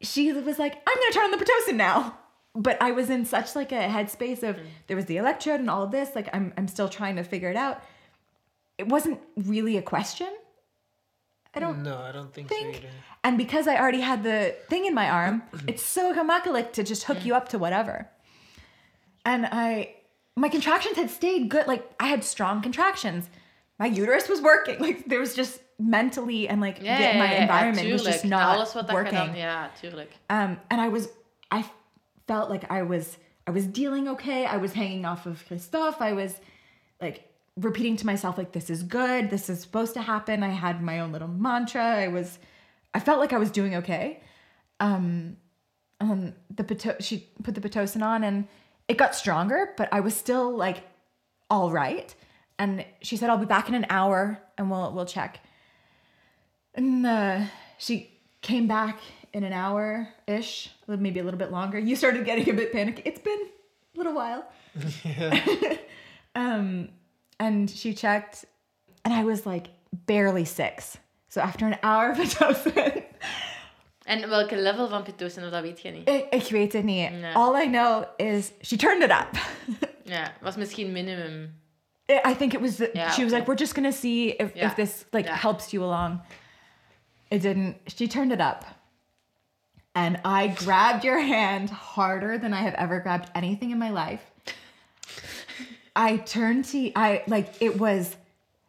[0.00, 2.14] she was like, I'm gonna turn on the Pitocin now.
[2.56, 4.56] But I was in such like a headspace of
[4.86, 6.14] there was the electrode and all of this.
[6.14, 7.82] Like I'm I'm still trying to figure it out.
[8.78, 10.28] It wasn't really a question.
[11.56, 12.74] I don't No, I don't think, think.
[12.74, 12.88] so either.
[13.22, 17.04] And because I already had the thing in my arm, it's so gemakkelijk to just
[17.04, 18.08] hook you up to whatever.
[19.24, 19.94] And I,
[20.36, 21.66] my contractions had stayed good.
[21.66, 23.30] Like I had strong contractions.
[23.78, 24.78] My uterus was working.
[24.86, 28.02] Like there was just mentally and like Ja, the- ja, my ja, ja, environment was
[28.04, 29.26] just not Alles wat dat je working.
[29.26, 29.36] dan...
[29.36, 30.10] Ja, tuurlijk.
[30.30, 31.08] Um, and I was,
[31.52, 31.64] I
[32.26, 33.16] felt like I was,
[33.46, 34.44] I was dealing okay.
[34.44, 36.00] I was hanging off of Christophe.
[36.00, 36.32] I was
[37.00, 37.22] like
[37.56, 39.30] repeating to myself, like, this is good.
[39.30, 40.42] This is supposed to happen.
[40.42, 41.84] I had my own little mantra.
[41.84, 42.38] I was,
[42.92, 44.20] I felt like I was doing okay.
[44.80, 45.36] Um,
[46.00, 48.48] um, the pito- she put the pitocin on and
[48.88, 50.82] it got stronger, but I was still like
[51.48, 52.14] all right.
[52.58, 55.40] And she said, I'll be back in an hour and we'll, we'll check.
[56.74, 57.44] And uh,
[57.78, 58.10] she
[58.42, 59.00] came back
[59.32, 61.78] in an hour ish, maybe a little bit longer.
[61.78, 63.02] You started getting a bit panicky.
[63.04, 63.48] It's been
[63.94, 64.46] a little while.
[65.04, 65.76] yeah.
[66.34, 66.88] um,
[67.36, 68.44] and she checked,
[69.04, 69.66] and I was like
[70.06, 70.98] barely six.
[71.28, 73.02] So after an hour of Pitocin,
[74.06, 76.08] En welke level van pitocin, dat weet je niet.
[76.08, 77.10] ik, ik weet het niet.
[77.10, 77.34] Nee.
[77.34, 79.28] All I know is she turned it up.
[80.06, 81.54] Ja, was misschien minimum.
[82.10, 82.76] I I think it was.
[82.76, 83.38] The, Yeah, she was okay.
[83.38, 84.66] like, "We're just gonna see if, Yeah.
[84.66, 85.40] if this like Yeah.
[85.40, 86.20] helps you along."
[87.30, 87.76] It didn't.
[87.86, 88.64] She turned it up,
[89.94, 94.20] and I grabbed your hand harder than I have ever grabbed anything in my life.
[95.96, 98.16] I turned to I like it was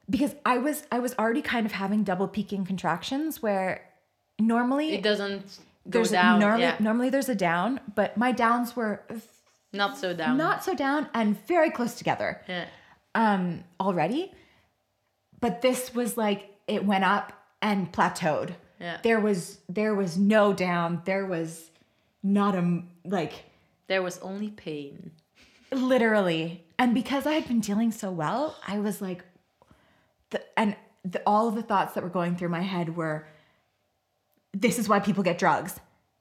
[0.09, 3.81] because I was I was already kind of having double peaking contractions where
[4.39, 5.43] normally It doesn't
[5.89, 6.39] go there's down.
[6.39, 6.75] normally yeah.
[6.79, 9.01] normally there's a down, but my downs were
[9.73, 10.37] Not so down.
[10.37, 12.65] not so down and very close together Yeah.
[13.15, 14.31] um already
[15.39, 18.97] but this was like it went up and plateaued Yeah.
[19.03, 21.71] there was there was no down there was
[22.23, 23.33] not a like
[23.87, 25.11] There was only pain.
[25.75, 26.63] Literally.
[26.77, 29.23] And because i had been dealing so well i was like
[30.31, 33.27] the, and the, all of the thoughts that were going through my head were
[34.53, 35.79] this is why people get drugs.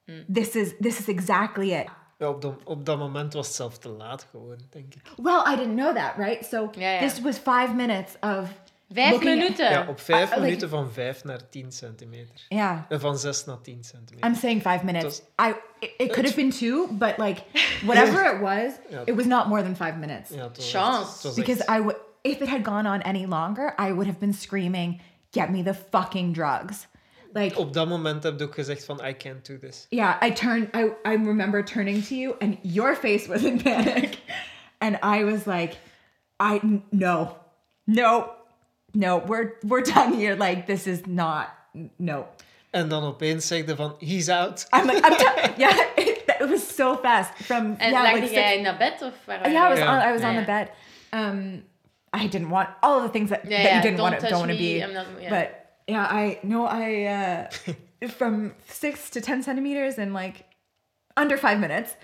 [0.09, 0.25] Mm.
[0.29, 1.87] This is this is exactly it.
[2.17, 5.01] Ja, op, dat, op dat moment was het zelf te laat gewoon, denk ik.
[5.17, 6.45] well i didn't know that right?
[6.45, 6.99] So Ja, ja.
[6.99, 8.49] this was five minutes of
[8.93, 9.69] Vijf minuten.
[9.69, 12.45] Ja, op vijf Ah, like- minuten van 5 naar 10 centimeter.
[12.49, 14.29] yeah En van 6 naar 10 centimeter.
[14.29, 15.21] I'm saying five minutes.
[15.41, 17.41] I it, it could have been two, but like
[17.89, 18.71] whatever it was,
[19.05, 20.29] it was not more than five minutes.
[20.29, 21.27] ja, Chance.
[21.27, 24.17] echt- Because echt- I would, if it had gone on any longer, I would have
[24.19, 26.87] been screaming, "Get me the fucking drugs!"
[27.33, 29.85] Like, Op dat moment heb je ook gezegd van, I can't do this.
[29.89, 30.75] yeah, I turned.
[30.75, 30.79] I
[31.09, 34.17] I remember turning to you, and your face was in panic,
[34.85, 35.75] and I was like,
[36.43, 36.59] "I
[36.89, 37.37] no,
[37.83, 38.29] no,
[38.95, 40.35] no, we're we're done here.
[40.35, 41.47] Like, this is not
[41.97, 42.27] no."
[42.71, 44.67] En dan opeens zeg je van, he's out.
[44.73, 48.33] I'm like, I'm t- yeah, it, it was so fast from En yeah, lag like
[48.33, 49.93] jij six- naar bed of waar yeah, I was Yeah.
[49.93, 50.69] on I was on the bed.
[51.11, 51.63] Um,
[52.13, 54.21] I didn't want all of the things that, Yeah, that yeah, you didn't don't want
[54.21, 54.83] to don't want to be.
[54.83, 55.29] I'm not- yeah.
[55.29, 55.47] But
[55.87, 60.43] yeah, I no, I uh, from six to ten centimeters in like
[61.15, 61.95] under five minutes.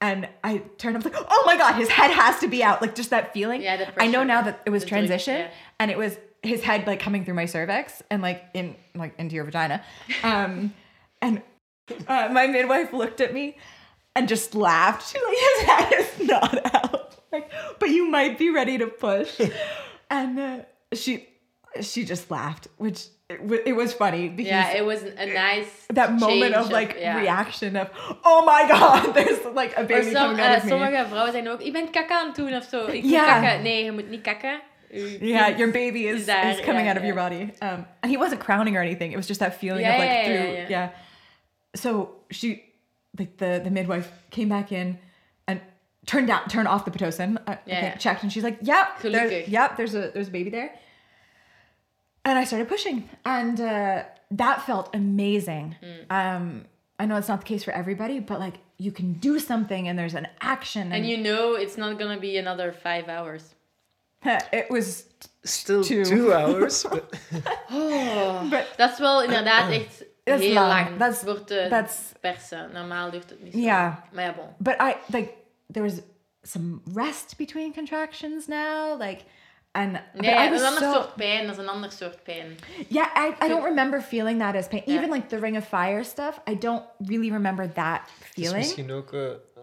[0.00, 2.80] And I turned up like, oh my god, his head has to be out.
[2.82, 3.62] Like just that feeling.
[3.62, 5.48] Yeah, the I know now that it was the drug, transition, yeah.
[5.78, 9.34] and it was his head like coming through my cervix and like in like into
[9.34, 9.82] your vagina.
[10.22, 10.72] Um,
[11.20, 11.42] and
[12.08, 13.56] uh, my midwife looked at me
[14.16, 15.08] and just laughed.
[15.12, 17.14] She's like, his head is not out.
[17.32, 19.40] Like, but you might be ready to push.
[20.10, 20.58] and uh,
[20.94, 21.26] she
[21.80, 25.86] she just laughed, which it, w- it was funny because Yeah, it was a nice
[25.92, 27.18] that moment change of like yeah.
[27.18, 27.88] reaction of
[28.24, 30.70] oh my god, there's like a baby som- coming out eh, of me.
[30.70, 32.86] sommige vrouwen zijn ook, je bent kaka aan het doen of zo.
[32.86, 33.24] Ik Ja.
[33.24, 33.62] kakken.
[33.62, 34.60] Nee, je moet niet kakken.
[35.20, 37.52] Yeah, your baby is, is coming ja, out of your body.
[37.60, 39.12] Um, and he wasn't crowning or anything.
[39.12, 40.90] It was just that feeling Yeah, of like yeah, through, yeah, yeah, yeah.
[41.74, 42.64] So she,
[43.18, 44.98] like the the midwife came back in
[45.48, 45.60] and
[46.06, 47.38] turned down, turned off the pitocin.
[47.46, 47.80] I, I Yeah.
[47.80, 49.48] think, checked, and she's like, "Yep, there, Gelukkig.
[49.48, 50.70] yep, there's a there's a baby there."
[52.24, 55.76] And I started pushing, and uh, that felt amazing.
[55.82, 56.12] Hmm.
[56.12, 56.64] Um,
[56.98, 59.98] I know it's not the case for everybody, but like you can do something, and
[59.98, 63.54] there's an action, And you know it's not gonna be another five hours.
[64.50, 65.04] It was,
[65.42, 66.02] Still Two.
[66.04, 66.82] two, hours.
[66.88, 67.04] but-
[68.50, 70.68] but Dat is wel inderdaad echt Dat is heel lang.
[70.88, 72.70] lang Dat is- voor te that's persen.
[72.72, 73.82] Normaal duurt het niet zo Ja.
[73.82, 73.96] lang.
[74.12, 74.48] Maar ja, bon.
[74.58, 75.32] but I like
[75.72, 76.00] there was
[76.42, 79.22] some rest between contractions now, like,
[79.72, 81.46] and but Nee, I dat is was een ander so soort pijn.
[81.46, 82.56] Dat is een ander soort pijn.
[82.88, 83.06] yeah.
[83.16, 84.82] I, I don't remember feeling that as pain.
[84.86, 84.96] Yeah.
[84.98, 88.56] Even like the Ring of Fire stuff, I don't really remember that Het is feeling.
[88.56, 89.12] misschien ook...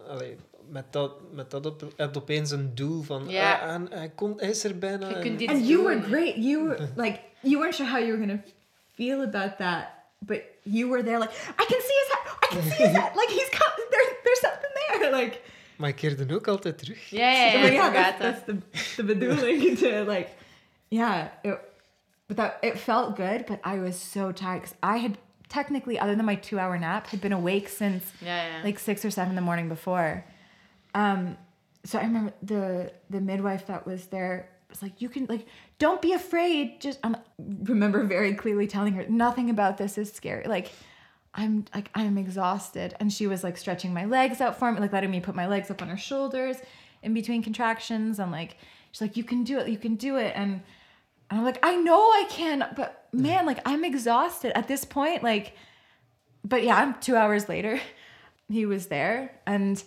[0.08, 0.36] allee,
[0.72, 3.28] met dat, met dat op, heb je opeens een doel van...
[3.28, 3.54] Ja.
[3.54, 5.08] ah, en hij, komt, hij is er bijna.
[5.08, 6.34] Je en- kunt dit And you were great.
[6.36, 8.42] You were like you weren't sure how you were gonna
[8.94, 9.84] feel about that,
[10.18, 11.18] but you were there.
[11.18, 12.24] Like I can see his head.
[12.42, 13.14] I can see his head.
[13.14, 13.86] Like he's coming.
[13.90, 15.10] There, there's something there.
[15.20, 15.40] Like
[15.76, 17.10] Maar ik keerde ook altijd terug.
[17.10, 17.60] Ja, ja, ja.
[17.60, 18.54] But ik yeah, vergaat that's, dat.
[18.72, 20.28] that's the the bedoeling to like,
[20.88, 21.26] yeah.
[21.42, 21.58] It,
[22.26, 25.16] but that it felt good, but I was so tired because I had
[25.48, 28.62] technically, other than my two hour nap, had been awake since Ja, ja.
[28.64, 30.24] like six or seven in the morning before.
[30.94, 31.36] Um,
[31.84, 35.46] so I remember the the midwife that was there was like, "You can like,
[35.78, 36.80] don't be afraid.
[36.80, 40.44] Just I remember very clearly telling her nothing about this is scary.
[40.46, 40.72] Like,
[41.34, 44.92] I'm like I'm exhausted, and she was like stretching my legs out for me, like
[44.92, 46.56] letting me put my legs up on her shoulders
[47.02, 48.56] in between contractions, and like
[48.92, 49.68] she's like, "You can do it.
[49.68, 50.62] You can do it." And
[51.32, 55.22] and I'm like, I know I can, but man, like I'm exhausted at this point.
[55.22, 55.56] Like,
[56.44, 57.80] but yeah, two hours later,
[58.50, 59.82] he was there, and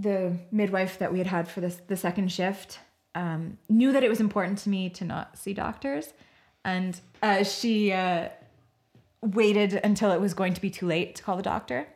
[0.00, 2.78] the midwife that we had had for this the second shift
[3.14, 6.12] um, knew that it was important to me to not see doctors,
[6.64, 8.28] and uh, she uh,
[9.20, 11.86] waited until it was going to be too late to call the doctor.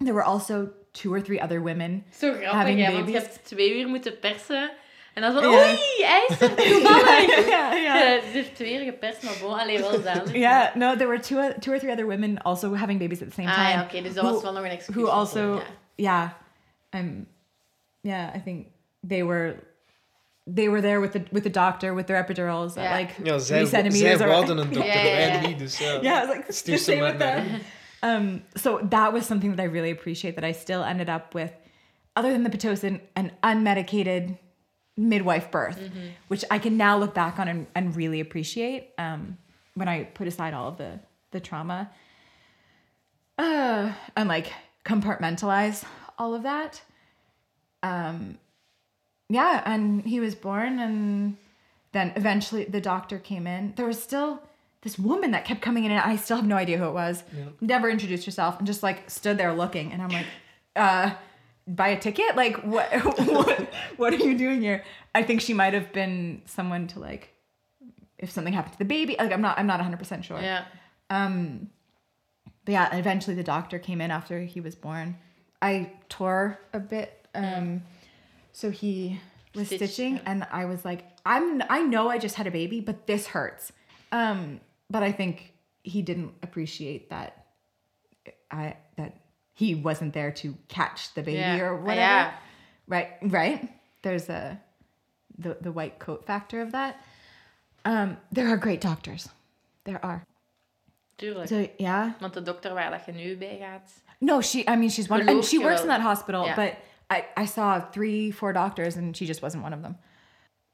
[0.00, 2.04] There were also two or three other women.
[2.12, 3.22] Zo grappig, Having hè, want je babies.
[3.22, 4.70] hebt twee uur moeten persen.
[5.14, 5.48] En dan van, Ja.
[5.48, 7.46] oei, hij is er toevallig.
[7.48, 10.20] yeah, Ja, Ze heeft twee uur geperst, maar bon, alleen wel dan.
[10.32, 13.34] Yeah, no, there were two two or three other women also having babies at the
[13.34, 13.68] same Ah time.
[13.68, 14.96] ja, oké, dus dat who- was wel nog een excuus.
[14.96, 15.62] who also Ja.
[15.96, 16.28] yeah
[16.94, 17.26] um
[18.02, 18.66] yeah i think
[19.08, 19.54] they were
[20.46, 23.56] they were there with the with the doctor with their epidurals at like Ja, zij,
[23.58, 24.20] three centimeters.
[24.20, 25.56] or- wouden een dokter, Ja, ja, ja.
[25.58, 27.60] Dus ja, yeah, I was like stuur the ze same with them.
[28.02, 31.52] Um, so that was something that I really appreciate that I still ended up with,
[32.16, 34.38] other than the pitocin, an unmedicated
[34.96, 35.78] midwife birth,
[36.28, 39.36] which I can now look back on and, and really appreciate um,
[39.74, 40.98] when I put aside all of the
[41.30, 41.90] the trauma
[43.38, 44.52] uh, and like
[44.84, 45.84] compartmentalize
[46.20, 46.82] all of that.
[47.82, 48.38] Um,
[49.30, 51.36] yeah, and he was born, and
[51.92, 53.72] then eventually the doctor came in.
[53.76, 54.42] There was still
[54.82, 57.24] this woman that kept coming in, and I still have no idea who it was.
[57.60, 60.26] Never introduced herself, and just like stood there looking, and I'm like,
[60.76, 61.14] uh,
[61.66, 62.36] buy a ticket?
[62.36, 62.92] Like, what,
[63.26, 64.84] what, what are you doing here?
[65.14, 67.32] I think she might have been someone to like,
[68.18, 69.16] if something happened to the baby.
[69.18, 70.40] Like, I'm not, I'm not 100 percent sure.
[70.40, 70.64] Yeah.
[71.08, 71.70] Um,
[72.66, 75.16] but yeah, eventually the doctor came in after he was born.
[75.62, 77.26] I tore a bit.
[77.34, 77.82] Um,
[78.52, 79.20] so he
[79.54, 80.22] was Stitch, stitching, yeah.
[80.26, 83.72] and I was like, I'm, I know I just had a baby, but this hurts.
[84.12, 85.52] Um, but I think
[85.82, 87.46] he didn't appreciate that
[88.50, 89.14] I that
[89.54, 91.60] he wasn't there to catch the baby Yeah.
[91.60, 92.00] or whatever.
[92.00, 92.32] yeah.
[92.86, 93.68] Right, right.
[94.02, 94.58] There's a
[95.38, 96.96] the the white coat factor of that.
[97.84, 99.28] Um, there are great doctors.
[99.84, 100.24] There are.
[101.18, 101.48] Tuurlijk.
[101.48, 102.12] So yeah.
[102.20, 103.92] Want de dokter waar dat je nu bij gaat...
[104.20, 104.66] No, she.
[104.68, 106.44] I mean, she's one, and she works in that hospital.
[106.44, 106.56] Yeah.
[106.56, 109.96] But I, I saw three, four doctors, and she just wasn't one of them.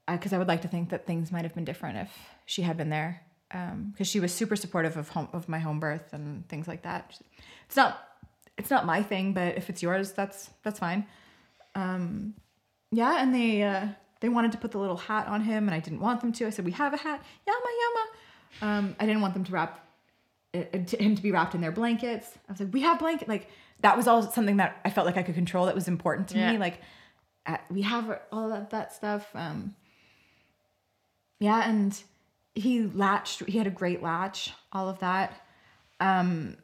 [0.09, 2.11] Because I would like to think that things might have been different if
[2.45, 3.21] she had been there.
[3.49, 7.17] Because she was super supportive of home of my home birth and things like that.
[7.65, 7.99] It's not,
[8.57, 11.05] it's not my thing, but if it's yours, that's that's fine.
[11.75, 12.33] Um,
[12.91, 13.87] yeah, and they uh,
[14.19, 16.47] they wanted to put the little hat on him, and I didn't want them to.
[16.47, 18.07] I said, "We have a hat, yama yama."
[18.61, 19.86] Um, I didn't want them to wrap
[20.65, 22.29] him to be wrapped in their blankets.
[22.47, 23.27] I was like, we have blanket.
[23.27, 23.49] Like
[23.81, 25.65] that was all something that I felt like I could control.
[25.65, 26.51] That was important to Yeah.
[26.53, 26.57] me.
[26.57, 26.81] Like
[27.45, 29.27] uh, we have all that that stuff.
[29.33, 29.75] Um,
[31.39, 32.01] yeah, and
[32.55, 33.43] he latched.
[33.45, 34.51] He had a great latch.
[34.73, 35.33] All of that.
[35.99, 36.57] Um,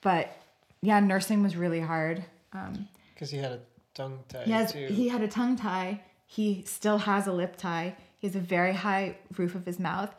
[0.00, 0.30] but
[0.80, 2.24] yeah, nursing was really hard.
[2.52, 3.60] Um, Because he had a
[3.94, 6.02] tongue tie he he had a tongue tie.
[6.26, 7.96] He still has a lip tie.
[8.18, 10.14] He has a very high roof of his mouth,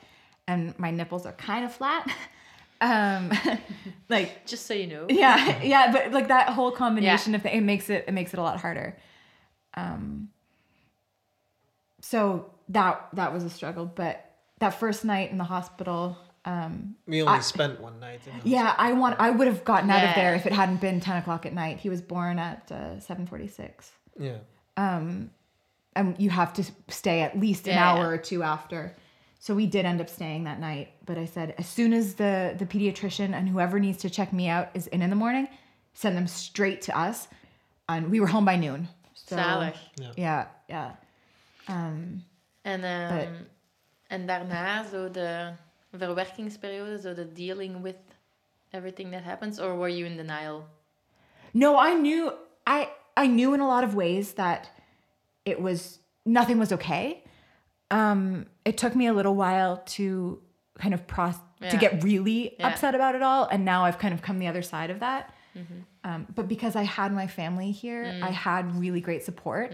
[0.47, 2.09] and my nipples are kind of flat.
[2.81, 3.31] um,
[4.09, 5.05] like Just so you know.
[5.09, 8.39] yeah, yeah, but like that whole combination of things, it makes it it makes it
[8.39, 8.97] a lot harder.
[9.75, 10.29] Um,
[12.01, 14.25] so that that was a struggle, but
[14.59, 18.49] that first night in the hospital, um, we only I- spent one night in the
[18.49, 21.17] yeah, I want I would have gotten out of there if it hadn't been ten
[21.17, 21.79] o'clock at night.
[21.79, 24.37] He was born at uh, seven forty six Yeah.
[24.77, 25.31] um,
[25.95, 28.95] and you have to stay at least an Yeah, hour or two after.
[29.41, 30.89] So we did end up staying that night.
[31.05, 34.49] But I said, as soon as the the pediatrician and whoever needs to check me
[34.49, 35.47] out is in in the morning,
[35.93, 37.27] send them straight to us.
[37.87, 38.87] And we were home by noon.
[39.13, 39.75] So, Zalig.
[40.15, 40.91] Yeah, yeah.
[41.67, 42.23] Um,
[42.63, 43.47] En, ehm, But-
[44.07, 45.53] en daarna zo de
[45.97, 47.95] verwerkingsperiode, zo de dealing with
[48.71, 50.67] everything that happens, or were you in denial?
[51.53, 52.31] no, I knew
[52.67, 54.69] I I knew in a lot of ways that
[55.45, 57.23] it was nothing was okay.
[57.91, 60.41] Um, it took me a little while to
[60.77, 62.67] kind of process to get really Yeah.
[62.69, 65.33] upset about it all, and now I've kind of come the other side of that.
[66.05, 69.73] Um, but because I had my family here, I had really great support,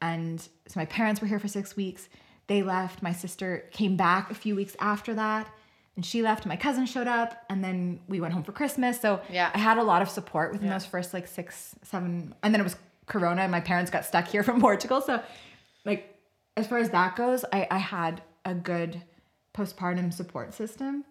[0.00, 2.08] and so my parents were here for six weeks.
[2.46, 3.02] They left.
[3.02, 5.48] My sister came back a few weeks after that,
[5.96, 6.46] and she left.
[6.46, 9.00] My cousin showed up, and then we went home for Christmas.
[9.00, 9.50] So Yeah.
[9.52, 10.74] I had a lot of support within Yeah.
[10.74, 12.76] those first like six, seven, and then it was
[13.06, 15.00] Corona, and my parents got stuck here from Portugal.
[15.00, 15.20] So,
[15.84, 16.14] like,
[16.58, 19.02] as far as that goes, I, I had a good
[19.54, 21.04] postpartum support system.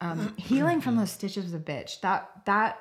[0.00, 2.00] Um, healing from those stitches was a bitch.
[2.02, 2.78] That that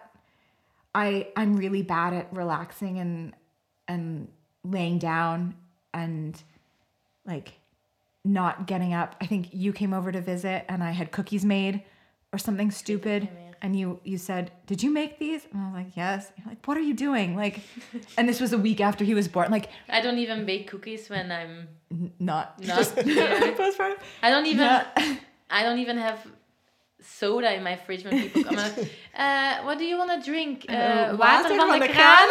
[0.93, 3.33] I I'm really bad at relaxing and
[3.87, 4.27] and
[4.63, 5.55] laying down
[5.93, 6.39] and
[7.25, 7.53] like
[8.23, 9.15] not getting up.
[9.19, 11.83] I think you came over to visit and I had cookies made
[12.33, 13.54] or something stupid niet meer.
[13.65, 16.61] And you you said, "Did you make these?" And I was like, "Yes." You're like,
[16.67, 17.55] "What are you doing?" Like
[18.17, 19.47] and this was a week after he was born.
[19.57, 21.53] Like I don't even bake cookies when I'm
[21.91, 22.95] n- not Not- just
[23.59, 23.99] postpartum.
[24.25, 24.69] I don't even.
[25.57, 26.19] I don't even have
[27.19, 28.55] soda in my fridge when people come.
[28.65, 28.77] Like,
[29.23, 30.65] uh, what do you want to drink?
[30.69, 32.29] Uh, Uh, water, van, de, kraan.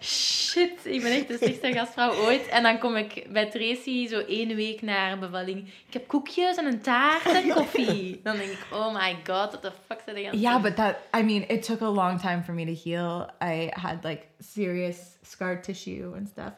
[0.00, 2.48] Shit, ik ben echt de slechtste gastvrouw ooit.
[2.48, 5.58] En dan kom ik bij Tracy zo één week na haar bevalling.
[5.86, 8.20] Ik heb koekjes en een taart en koffie.
[8.22, 10.76] Dan denk ik, oh my god, what the fuck zijn die aan het Yeah, but
[10.76, 13.30] that I mean, it took a long time for me to heal.
[13.42, 16.52] I had like serious scar tissue and stuff,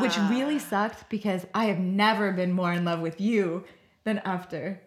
[0.00, 0.28] which Ah.
[0.30, 3.62] really sucked because I have never been more in love with you
[4.02, 4.80] than after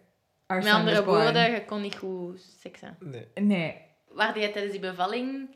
[0.46, 2.96] our Met son was andere woorden, je kon niet goed seksen.
[3.00, 3.26] Nee.
[3.34, 3.74] Nee.
[4.08, 5.48] Waar jij tijdens die bevalling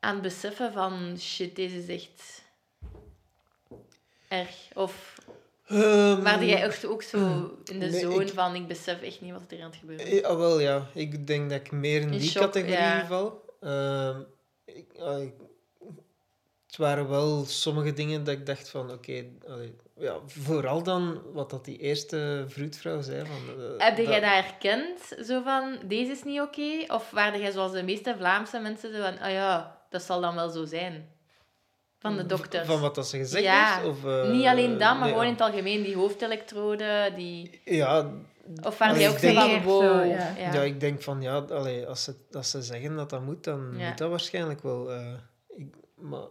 [0.00, 2.42] aan het beseffen van shit, deze is echt
[4.28, 4.50] erg?
[4.74, 5.14] Of
[6.22, 7.16] waarde jij echt ook zo
[7.64, 10.06] in de Nee, zone ik- van ik besef echt niet wat er aan het gebeuren
[10.06, 10.12] is?
[10.20, 10.86] Ja, Eh, wel ja.
[10.94, 13.06] Ik denk dat ik meer in In die shock, categorie ja.
[13.06, 13.44] val.
[13.60, 14.20] Ehm,
[14.64, 15.34] ik, ah, ik-
[16.66, 19.24] het waren wel sommige dingen dat ik dacht van, oké,
[19.98, 23.26] ja, vooral dan wat dat die eerste vroedvrouw zei.
[23.26, 25.26] Van, eh, Heb jij dat- dat herkend?
[25.26, 26.84] Zo van, deze is niet oké?
[26.86, 30.34] Of waarde jij zoals de meeste Vlaamse mensen zo van, ah ja, dat zal dan
[30.34, 31.14] wel zo zijn?
[31.98, 32.66] Van de dokters.
[32.66, 33.86] Van wat dat ze gezegd Ja, heeft?
[33.88, 35.82] Of, eh, Niet alleen dat, maar nee, gewoon in het algemeen.
[35.82, 37.60] Die hoofdelektroden, die...
[37.64, 38.10] Ja,
[38.62, 40.06] Of waar Allee, jij ook denk- van, wow.
[40.06, 40.34] Ja.
[40.38, 40.52] ja.
[40.52, 40.62] ja.
[40.62, 43.88] ik denk van, ja, allee, als, ze, als ze zeggen dat dat moet, dan Ja.
[43.88, 44.92] moet dat waarschijnlijk wel.
[44.92, 45.12] eh,
[45.48, 46.26] ik, maar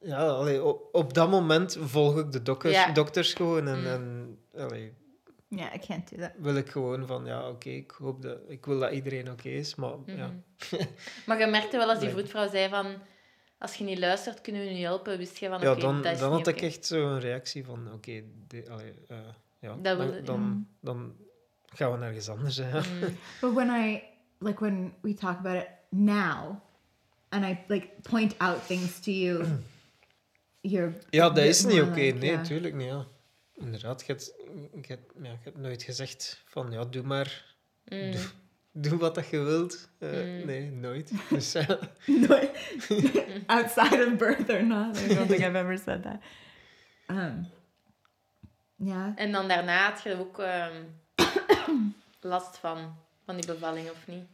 [0.00, 2.92] ja, allee, op, op dat moment volg ik de dokters, Ja.
[2.92, 3.86] dokters gewoon en, Mm.
[3.86, 4.92] en allee,
[5.56, 6.30] Yeah, I can't do that.
[6.38, 9.74] wil ik gewoon van, ja, oké, ik hoop dat, ik wil dat iedereen oké is,
[9.74, 10.30] maar ja.
[10.70, 10.84] Mhm.
[11.26, 12.16] Maar je merkte wel als die Nee.
[12.16, 12.86] vroedvrouw zei van...
[13.58, 15.18] Als je niet luistert, kunnen we je niet helpen.
[15.18, 17.64] Wist je van, Ja, oké, dan, dat is dan niet had ik echt zo'n reactie
[17.64, 18.10] van, oké,
[18.48, 19.16] eh,
[19.58, 21.14] ja, Dat wil- dan, dan, dan
[21.66, 22.56] gaan we nergens anders.
[22.56, 22.78] Hè.
[22.80, 23.00] Mm.
[23.40, 24.02] But when I
[24.38, 26.54] like when we talk about it now,
[27.28, 29.44] and I like point out things to you,
[30.60, 31.90] you're Ja, dat is niet oké.
[32.00, 32.36] like, nee, yeah.
[32.36, 32.86] natuurlijk niet.
[32.86, 33.06] Ja.
[33.54, 34.32] Inderdaad, je hebt,
[34.72, 37.52] je, hebt, ja, je hebt nooit gezegd van ja, doe maar,
[37.84, 38.10] Mm.
[38.10, 38.20] doe,
[38.72, 39.88] doe wat dat je wilt.
[39.98, 40.46] Eh, Mm.
[40.46, 41.12] Nee, nooit.
[41.30, 42.40] Dus ja, No,
[43.46, 45.00] outside of birth or not.
[45.00, 46.16] I don't think I've ever said that.
[47.06, 47.46] Um,
[48.76, 49.12] yeah.
[49.16, 50.82] En dan daarna had je ook ehm,
[52.20, 54.24] last van, van die bevalling, of niet?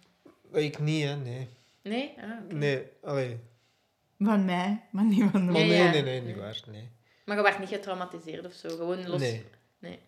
[0.53, 1.49] ik niet, hè, nee.
[1.83, 2.15] Nee?
[2.21, 2.53] Ah.
[2.55, 3.39] Nee, allee.
[4.19, 5.91] Van mij, maar niet van de Ja, nee, ja.
[5.91, 6.89] nee, nee, niet waar, nee.
[7.31, 8.69] Maar je werd niet getraumatiseerd of zo?
[8.69, 9.21] Gewoon los?
[9.21, 9.45] Nee.
[9.79, 9.99] Nee.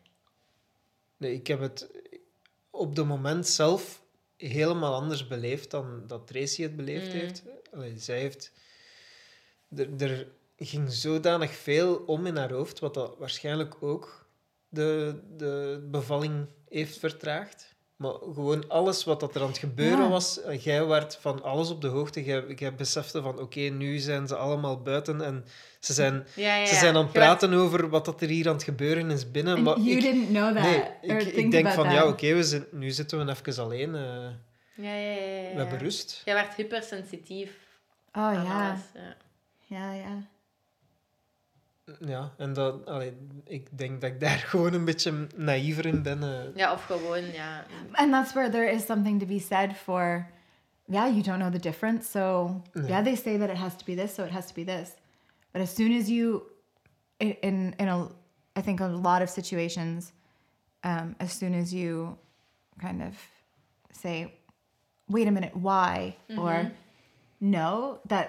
[1.17, 1.91] Nee, ik heb het
[2.71, 4.03] op de moment zelf
[4.37, 7.21] helemaal anders beleefd dan dat Tracy het beleefd Mm.
[7.21, 7.43] heeft.
[7.73, 8.53] Allee, zij heeft...
[9.77, 14.27] Er, er ging zodanig veel om in haar hoofd, wat dat waarschijnlijk ook
[14.69, 17.72] de, de bevalling heeft vertraagd.
[18.03, 20.09] Maar gewoon alles wat dat er aan het gebeuren Ja.
[20.09, 22.25] was, eh, jij werd van alles op de hoogte.
[22.25, 25.45] Jij, jij besefte van, oké, nu zijn ze allemaal buiten en
[25.81, 26.81] ze zijn, Ja, ja, ze ja.
[26.81, 29.55] zijn aan het werd- praten over wat dat er hier aan het gebeuren is binnen.
[29.55, 30.63] And maar you ik, didn't know that.
[31.03, 31.93] Nee, ik, denk van that.
[31.93, 33.95] ja, oké, we zitten nu zitten we even alleen.
[33.95, 34.01] eh,
[34.75, 35.11] Ja, ja, ja.
[35.15, 35.85] ja, we hebben ja.
[35.85, 36.23] rust.
[36.25, 37.51] Jij werd hypersensitief
[38.15, 38.81] Oh aan yeah, alles.
[38.95, 39.15] Ja.
[39.67, 40.17] yeah, yeah.
[42.01, 46.23] Ja, en dat, allee, ik denk dat ik daar gewoon een beetje naïver in ben.
[46.23, 46.57] eh.
[46.57, 47.65] ja, of gewoon, ja.
[47.93, 50.27] And that's where there is something to be said for,
[50.87, 52.11] yeah, you don't know the difference.
[52.11, 52.21] So,
[52.73, 52.87] No.
[52.87, 54.91] yeah, they say that it has to be this, so it has to be this.
[55.53, 56.43] But as soon as you,
[57.19, 58.09] in in, in a,
[58.57, 60.13] I think a lot of situations,
[60.85, 62.17] um, as soon as you
[62.81, 63.15] kind of
[63.93, 64.33] say,
[65.09, 66.71] wait a minute, why, or
[67.41, 68.29] no, that,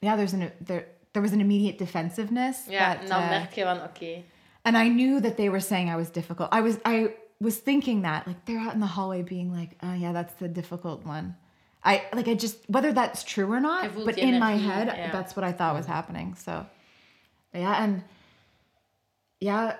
[0.00, 2.66] yeah, there's an there there was an immediate defensiveness.
[2.68, 4.22] Yeah, that, uh, merk je van, oké.
[4.64, 6.48] and I knew that they were saying I was difficult.
[6.52, 9.94] I was I was thinking that like they're out in the hallway being like, oh
[9.94, 11.36] yeah, that's the difficult one.
[11.84, 15.12] I like I just whether that's true or not, but in my head ja.
[15.12, 16.34] that's what I thought was happening.
[16.34, 16.66] So
[17.52, 18.02] yeah, and
[19.40, 19.76] yeah,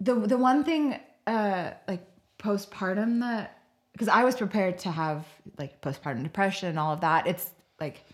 [0.00, 2.06] the the one thing uh like
[2.38, 3.58] postpartum that
[3.92, 5.26] because I was prepared to have
[5.58, 7.26] like postpartum depression and all of that.
[7.26, 7.50] It's
[7.80, 8.04] like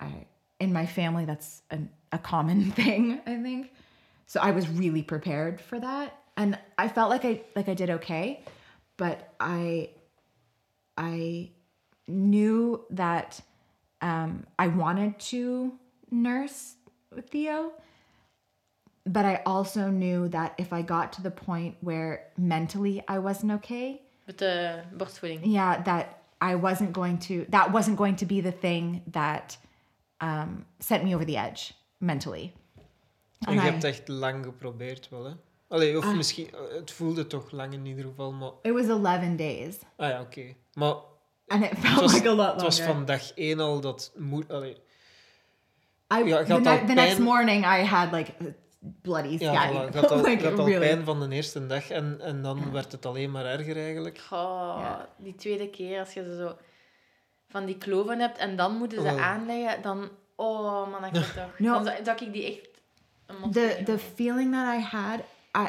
[0.00, 0.26] I
[0.60, 3.72] in my family that's an, a common thing, I think.
[4.26, 7.90] So I was really prepared for that and I felt like I like I did
[7.90, 8.42] okay,
[8.96, 9.90] but I
[10.96, 11.50] I
[12.06, 13.40] knew that
[14.00, 15.72] um, I wanted to
[16.10, 16.74] nurse
[17.14, 17.72] with Theo,
[19.04, 23.52] but I also knew that if I got to the point where mentally I wasn't
[23.52, 25.40] okay, Met de borstvoeding.
[25.44, 29.56] yeah, that I wasn't going to that wasn't going to be the thing that
[30.22, 32.52] um, sent me over the edge mentally.
[33.40, 35.32] En je I- hebt echt lang geprobeerd wel, hè?
[35.68, 36.16] Allee, of Ah.
[36.16, 36.50] misschien...
[36.54, 38.50] eh, Het voelde toch lang in ieder geval, maar...
[38.62, 40.54] It was 11 days, Ah ja, oké.
[40.74, 40.94] Maar
[41.46, 42.94] and it het felt was, like a lot het was longer.
[42.94, 44.12] van dag één al dat...
[44.16, 44.76] Moet, allee,
[46.14, 48.44] I, Ja, the, had ne- the next morning I had like a
[49.02, 49.76] bloody ja, scabby.
[49.78, 50.86] voilà, je had al, like je had al really.
[50.86, 54.18] pijn van de eerste dag en, en dan werd het alleen maar erger eigenlijk.
[54.30, 55.08] Oh, Ja.
[55.18, 56.56] die tweede keer als je ze zo
[57.48, 59.22] van die kloven hebt en dan moeten ze Oh.
[59.22, 60.08] aanleggen, dan...
[60.34, 61.58] Oh, man, dat ik toch...
[61.58, 61.72] No.
[61.82, 62.68] Dan zou ik die echt...
[63.52, 65.20] the the feeling that I had,
[65.56, 65.68] I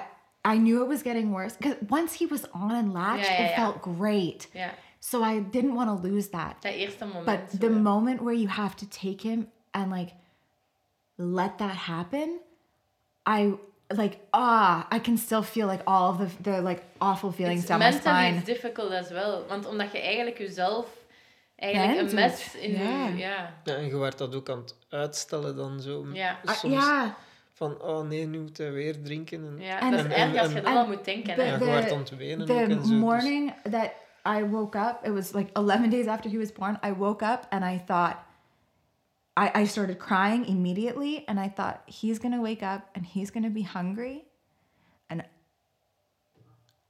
[0.53, 3.49] I knew it was getting worse because once he was on and latched, Yeah, yeah,
[3.49, 3.63] it yeah.
[3.71, 4.49] felt great.
[4.53, 4.69] Ja,
[4.99, 6.55] So I didn't want to lose that.
[6.61, 7.25] dat eerste moment.
[7.25, 7.79] But the ja.
[7.79, 10.13] moment where you have to take him and like
[11.15, 12.39] let that happen,
[13.29, 13.53] I
[13.89, 17.67] like ah, I can still feel like all of the the like awful feelings It's
[17.69, 18.35] down my mentally spine.
[18.35, 19.45] it's difficult as well.
[19.47, 20.85] Want omdat je eigenlijk jezelf
[21.57, 23.07] eigenlijk een mes in Ja.
[23.07, 23.15] je...
[23.17, 23.53] Ja.
[23.63, 26.05] Ja, en je werd dat ook aan het uitstellen dan zo.
[26.13, 26.37] Ja.
[26.45, 27.09] Uh, Soms yeah,
[27.53, 29.45] van, oh nee, nu moet hij weer drinken.
[29.45, 31.35] En, Ja, En- dat is en- erg als je dat al moet denken.
[31.35, 31.47] de- hè.
[31.47, 32.77] ja, je werd aan het wenen ook the en zo.
[32.77, 33.91] dus- morning that
[34.37, 36.79] I woke up, it was like 11 days after he was born.
[36.85, 38.15] I woke up and I thought,
[39.39, 41.23] I, I started crying immediately.
[41.25, 44.23] And I thought, he's going to wake up and he's going to be hungry.
[45.09, 45.23] And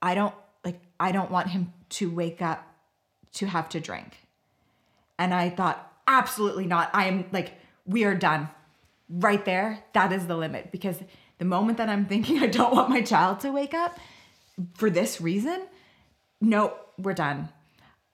[0.01, 2.59] I don't like, I don't want him to wake up
[3.31, 4.26] to have to drink.
[5.19, 6.89] And I thought, absolutely not.
[6.93, 7.53] I am like,
[7.85, 8.49] we are done.
[9.09, 10.71] Right there, that is the limit.
[10.71, 10.97] Because
[11.37, 13.97] the moment that I'm thinking I don't want my child to wake up
[14.75, 15.61] for this reason,
[16.41, 17.49] no, we're done.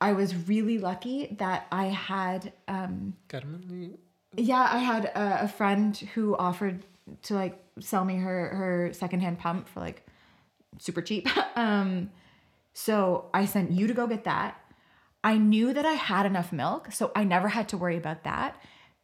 [0.01, 3.97] I was really lucky that I had, um, Carmen,
[4.35, 6.83] yeah, I had a, a friend who offered
[7.23, 10.05] to like sell me her her secondhand pump for like
[10.79, 11.27] super cheap.
[11.57, 12.09] um,
[12.73, 14.59] so I sent you to go get that.
[15.23, 18.57] I knew that I had enough milk, so I never had to worry about that.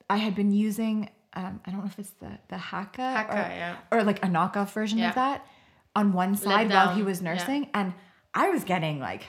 [0.09, 3.51] I had been using um, I don't know if it's the the Haakaa, Haakaa, or,
[3.53, 3.75] yeah.
[3.91, 5.09] or like a knockoff version Yeah.
[5.09, 5.45] of that
[5.95, 7.33] on one side while he was yeah.
[7.33, 7.93] nursing, and
[8.33, 9.23] I was getting like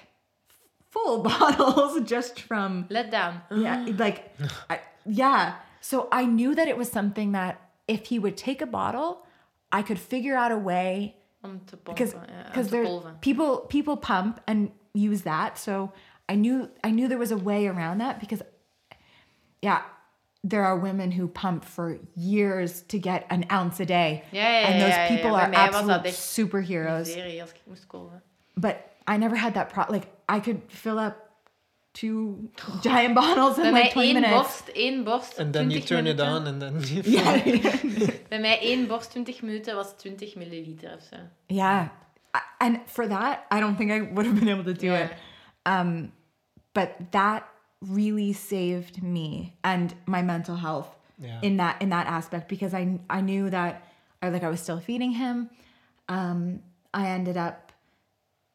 [0.91, 3.43] full bottles just from Let down.
[3.55, 4.34] yeah, like,
[4.68, 5.57] I, yeah.
[5.80, 9.26] So I knew that it was something that if he would take a bottle,
[9.72, 11.95] I could figure out a way Om te pompen.
[11.95, 12.14] because
[12.47, 12.84] because there
[13.20, 15.59] people people pump and use that.
[15.59, 15.93] So
[16.31, 18.43] I knew I knew there was a way around that because
[19.62, 19.81] yeah,
[20.49, 24.22] there are women who pump for years to get an ounce a day.
[24.31, 25.09] Ja, ja, and those ja, ja.
[25.09, 27.07] people Bij are mij was dat absolute superheroes.
[27.07, 28.22] Miserie als ik moest kolven.
[28.55, 28.76] But
[29.12, 29.95] I never had that problem.
[30.01, 31.14] like I could fill up
[31.93, 32.49] two
[32.83, 34.33] giant bottles in Bij like mij 20 één minutes.
[34.43, 37.03] borst, één borst, And then you 20 turn it on and then...
[37.05, 37.45] Yeah.
[38.28, 41.16] Bij mij één borst 20 minuten was 20 milliliter of zo.
[41.47, 41.85] Yeah.
[42.37, 45.05] I- And for that, I don't think I would have been able to do Yeah.
[45.05, 45.11] it.
[45.66, 46.12] Um,
[46.75, 47.49] but that
[47.81, 51.39] really saved me and my mental health Ja.
[51.43, 53.87] in that in that aspect because I I knew that
[54.23, 55.51] I like I was still feeding him.
[56.09, 56.62] Um,
[56.93, 57.73] I ended up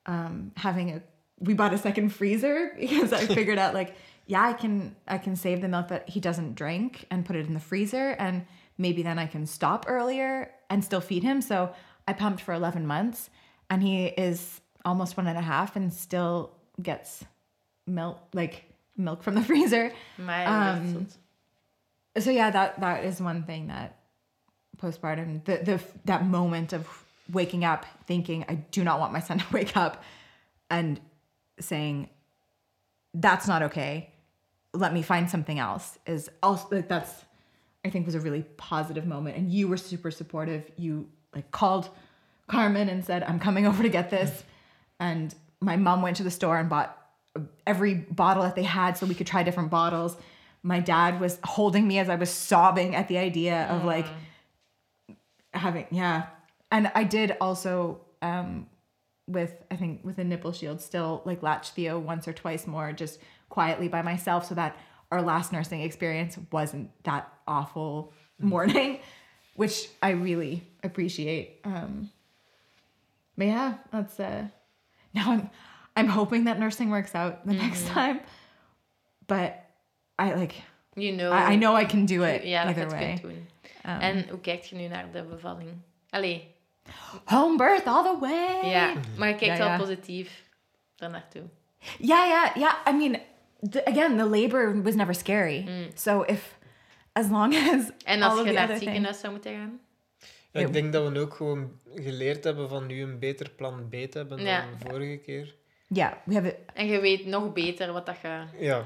[0.05, 1.01] um, having a
[1.39, 3.95] we bought a second freezer because I figured out like
[4.27, 7.47] yeah I can I can save the milk that he doesn't drink and put it
[7.47, 8.45] in the freezer and
[8.77, 11.41] maybe then I can stop earlier and still feed him.
[11.41, 11.73] So
[12.07, 13.29] I pumped for 11 months
[13.69, 16.51] and he is almost one and a half and still
[16.81, 17.23] gets
[17.85, 18.63] milk like
[18.95, 19.91] milk from the freezer.
[20.15, 21.07] Maar ja, dat is Um,
[22.17, 23.91] so yeah that that is one thing that
[24.77, 29.37] postpartum the the that moment of waking up thinking i do not want my son
[29.43, 30.03] to wake up
[30.69, 30.99] and
[31.59, 32.09] saying
[33.13, 34.09] that's not okay.
[34.73, 37.23] Let me find something else is also like that's
[37.85, 39.37] i think was a really positive moment.
[39.37, 40.69] And you were super supportive.
[40.77, 41.89] You like called
[42.47, 44.43] carmen and said i'm coming over to get this.
[44.99, 47.04] And my mom went to the store and bought
[47.65, 50.17] every bottle that they had so we could try different bottles.
[50.63, 54.07] My dad was holding me as i was sobbing at the idea of like
[55.53, 56.27] having yeah.
[56.71, 58.67] And i did also um
[59.27, 62.91] with i think with a nipple shield still like latch theo once or twice more
[62.93, 63.19] just
[63.49, 64.77] quietly by myself so that
[65.11, 68.99] our last nursing experience wasn't that awful morning
[69.55, 71.59] which i really appreciate.
[71.63, 72.11] Um
[73.37, 74.47] but yeah that's uh
[75.13, 75.49] now i'm
[75.99, 78.19] i'm hoping that nursing works out the next time
[79.25, 79.51] but
[80.19, 80.55] i like
[80.97, 81.33] You know.
[81.33, 83.47] I, I know i can do it Ja, dat way kunt doen.
[83.85, 85.69] Um, En hoe kijkt je nu naar de bevalling?
[86.09, 86.55] Allee,
[87.25, 88.93] home birth all the way ja.
[89.17, 89.77] Maar je kijkt Ja, wel ja.
[89.77, 90.43] positief
[90.95, 91.41] daar naartoe.
[91.99, 92.73] Yeah, yeah, yeah.
[92.87, 93.19] I mean,
[93.69, 95.67] the, again, the labor was never scary.
[95.93, 96.57] So if,
[97.11, 99.31] as long as En all als of je the naar other het things- ziekenhuis zou
[99.33, 99.79] moeten gaan?
[100.51, 103.91] Ja, ik denk dat we ook gewoon geleerd hebben van nu een beter plan B
[103.91, 104.61] te hebben dan Ja.
[104.79, 105.55] de vorige keer.
[105.95, 106.55] Yeah, we have it.
[106.73, 108.43] En je weet nog beter wat dat je...
[108.59, 108.85] Ja,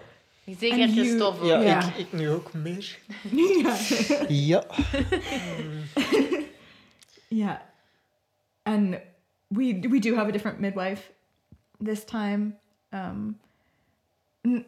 [0.60, 1.46] Zeker And you- Christophe.
[1.46, 1.64] ja, ook.
[1.64, 1.88] Ja.
[1.88, 2.98] Ik, ik nu ook meer.
[3.32, 3.80] yeah,
[4.30, 4.64] Ja.
[7.30, 7.58] yeah,
[8.66, 9.00] and
[9.48, 11.12] we we do have a different midwife
[11.84, 12.54] this time.
[12.94, 13.38] Um,
[14.44, 14.62] uh,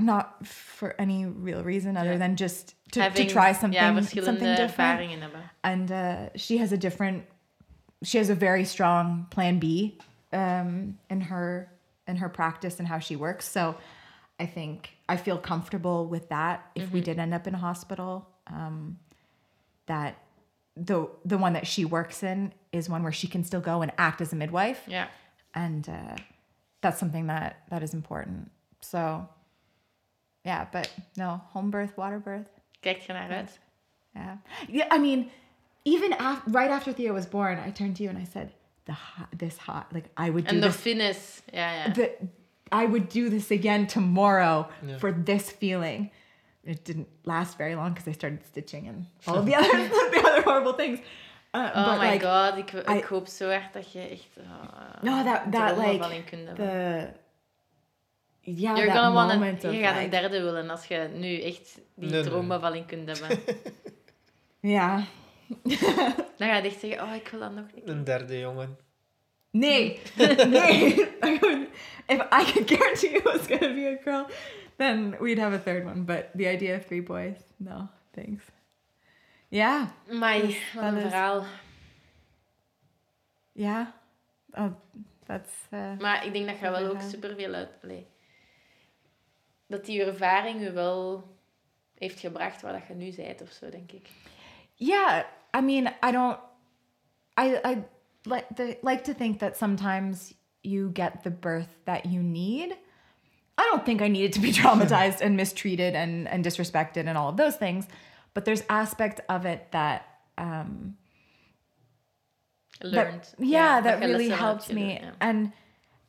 [0.00, 2.18] not for any real reason other Yeah.
[2.18, 5.00] than just to, Having, to try something ja, something different.
[5.62, 7.22] and uh, she has a different
[8.02, 9.96] she has a very strong plan b
[10.36, 11.68] um, in her
[12.06, 13.62] in her practice and how she works so
[14.38, 18.28] i think i feel comfortable with that if we did end up in a hospital
[18.46, 18.98] um,
[19.86, 20.12] that
[20.88, 23.92] the the one that she works in is one where she can still go and
[23.96, 25.06] act as a midwife Yeah,
[25.54, 26.16] and uh,
[26.82, 28.50] that's something that that is important
[28.80, 29.26] so
[30.44, 32.50] yeah but no home birth water birth
[32.82, 33.58] Kijk je naar uit?
[34.14, 34.36] yeah.
[34.68, 34.94] Yeah.
[34.94, 35.30] I mean,
[35.84, 38.52] even af- right after Theo was born, I turned to you and I said,
[38.86, 40.76] "The hot, this hot, like I would do En de this.
[40.76, 41.18] finish.
[41.52, 41.92] Ja, ja.
[41.92, 42.10] The,
[42.72, 44.98] I would do this again tomorrow Yeah.
[44.98, 46.10] for this feeling."
[46.64, 50.22] It didn't last very long because I started stitching and all of the other the
[50.26, 50.98] other horrible things.
[51.54, 54.36] Uh, Oh but my like god, ik, ik I- hoop zo hard dat je echt...
[54.38, 56.54] Uh, No, that- that, like, in kunt hebben.
[56.66, 57.08] the
[58.40, 61.08] yeah, You're gonna want moment een, of je gaat een like, derde willen als je
[61.14, 62.22] nu echt die Nee, nee.
[62.22, 63.38] droombevalling kunt hebben.
[64.60, 65.02] yeah.
[66.38, 67.88] Dan ga je echt zeggen, oh, ik wil dat nog niet.
[67.88, 68.78] Een derde jongen.
[69.50, 70.00] Nee,
[70.48, 70.94] nee.
[72.06, 74.26] If I could guarantee it was gonna be a girl,
[74.76, 76.00] then we'd have a third one.
[76.04, 78.44] But the idea of three boys, no, thanks.
[79.48, 81.44] Yeah, Maar Dus wat een is- verhaal.
[83.52, 83.86] yeah.
[84.52, 84.72] Oh,
[85.26, 87.08] that's uh, Maar ik denk dat je wel ook verhaal.
[87.10, 87.68] superveel uit...
[89.66, 91.34] dat die ervaring je wel
[91.98, 94.08] heeft gebracht waar dat je nu bent of zo, denk ik.
[94.74, 95.24] yeah.
[95.56, 96.38] I mean, I don't.
[97.36, 97.84] I I
[98.26, 102.76] like the, like to think that sometimes you get the birth that you need.
[103.58, 107.30] I don't think I needed to be traumatized and mistreated and and disrespected and all
[107.30, 107.86] of those things,
[108.34, 110.06] but there's aspect of it that
[110.36, 110.96] um,
[112.82, 113.22] Learned.
[113.22, 115.10] that, yeah, that je really helped me ja.
[115.20, 115.52] and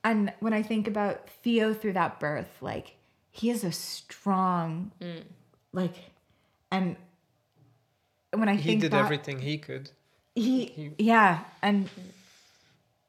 [0.03, 2.97] and when i think about theo through that birth like
[3.31, 5.23] he is a strong Mm.
[5.71, 5.95] like
[6.69, 6.97] and
[8.33, 9.89] when i He think did back, everything he could.
[10.35, 11.89] he, he- yeah and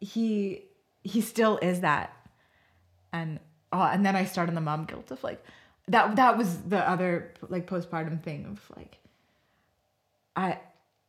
[0.01, 0.63] he
[1.03, 2.15] he still is that.
[3.13, 3.41] And
[3.73, 5.43] oh and then i started the mom guilt of like
[5.89, 8.99] that that was the other like postpartum thing of like
[10.37, 10.59] i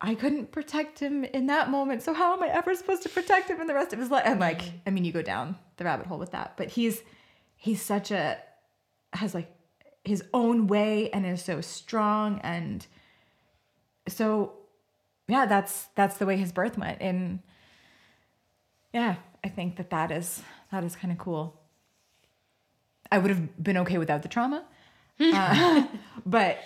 [0.02, 2.02] i couldn't protect him in that moment.
[2.02, 4.24] So how am i ever supposed to protect him in the rest of his life
[4.26, 4.78] and like mm-hmm.
[4.88, 7.02] i mean you go down the rabbit hole with that but he's
[7.58, 8.38] he's such a
[9.14, 9.52] has like
[10.06, 12.88] his own way and is so strong and
[14.10, 14.52] so
[15.28, 17.40] yeah that's that's the way his birth went and
[18.94, 20.42] yeah i think that that is
[20.72, 21.54] that is kind of cool
[23.12, 24.64] i would have been okay without the trauma
[25.34, 25.84] uh,
[26.26, 26.58] but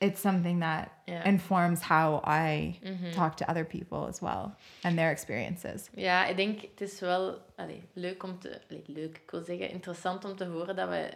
[0.00, 1.24] it's something that Yeah.
[1.28, 2.78] informs how i
[3.14, 4.52] talk to other people as well
[4.84, 8.60] and their experiences Ja, ik denk het is wel allee, leuk om te...
[8.70, 11.10] Allee, leuk, ik wil zeggen interessant om te horen dat we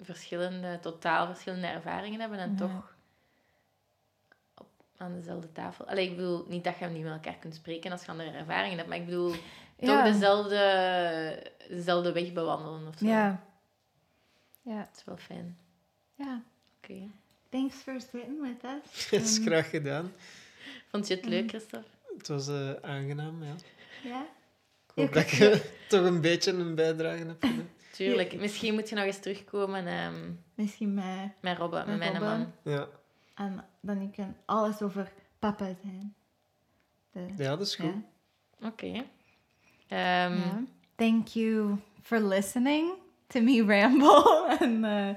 [0.00, 2.56] verschillende, totaal verschillende ervaringen hebben en Ja.
[2.56, 2.96] toch
[4.98, 5.86] aan dezelfde tafel...
[5.88, 8.76] Allee, ik bedoel, niet dat je niet met elkaar kunt spreken als je andere ervaringen
[8.76, 9.34] hebt, maar ik bedoel,
[9.76, 10.02] Ja.
[10.02, 13.06] toch dezelfde, dezelfde weg bewandelen of zo.
[13.06, 13.34] yeah
[14.62, 15.58] yeah Dat is wel fijn.
[16.14, 16.36] yeah
[16.82, 16.94] Oké.
[17.48, 20.12] thanks for sitting with us Dat is graag gedaan.
[20.90, 21.86] Vond je het leuk, Christophe?
[22.16, 23.54] Het was eh, aangenaam, ja.
[24.02, 24.22] yeah
[24.86, 27.68] Ik hoop dat je toch een beetje een bijdrage hebt gedaan.
[27.92, 28.40] Tuurlijk.
[28.40, 31.04] Misschien moet je nog eens terugkomen ehm, misschien met
[31.40, 32.52] met Robben, met Met mijn man.
[32.74, 32.88] Ja,
[33.38, 36.14] En dan je kan alles over papa zijn.
[37.12, 37.92] De, ja dat is goed.
[38.60, 38.68] ja.
[38.68, 38.86] Oké.
[39.88, 40.62] Ehm, Ja.
[40.94, 42.92] Thank you for listening
[43.26, 45.14] to me ramble and uh,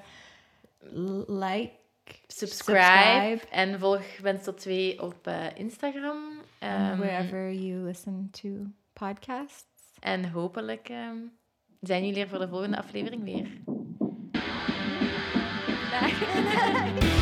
[1.39, 1.71] like,
[2.27, 6.17] subscribe, en volg Wensel 2 op eh, Instagram.
[6.17, 8.49] and Ehm, wherever you listen to
[8.93, 9.65] podcasts.
[9.99, 11.17] en hopelijk ehm,
[11.79, 13.47] zijn jullie er voor de volgende aflevering weer.
[15.91, 17.19] Dag.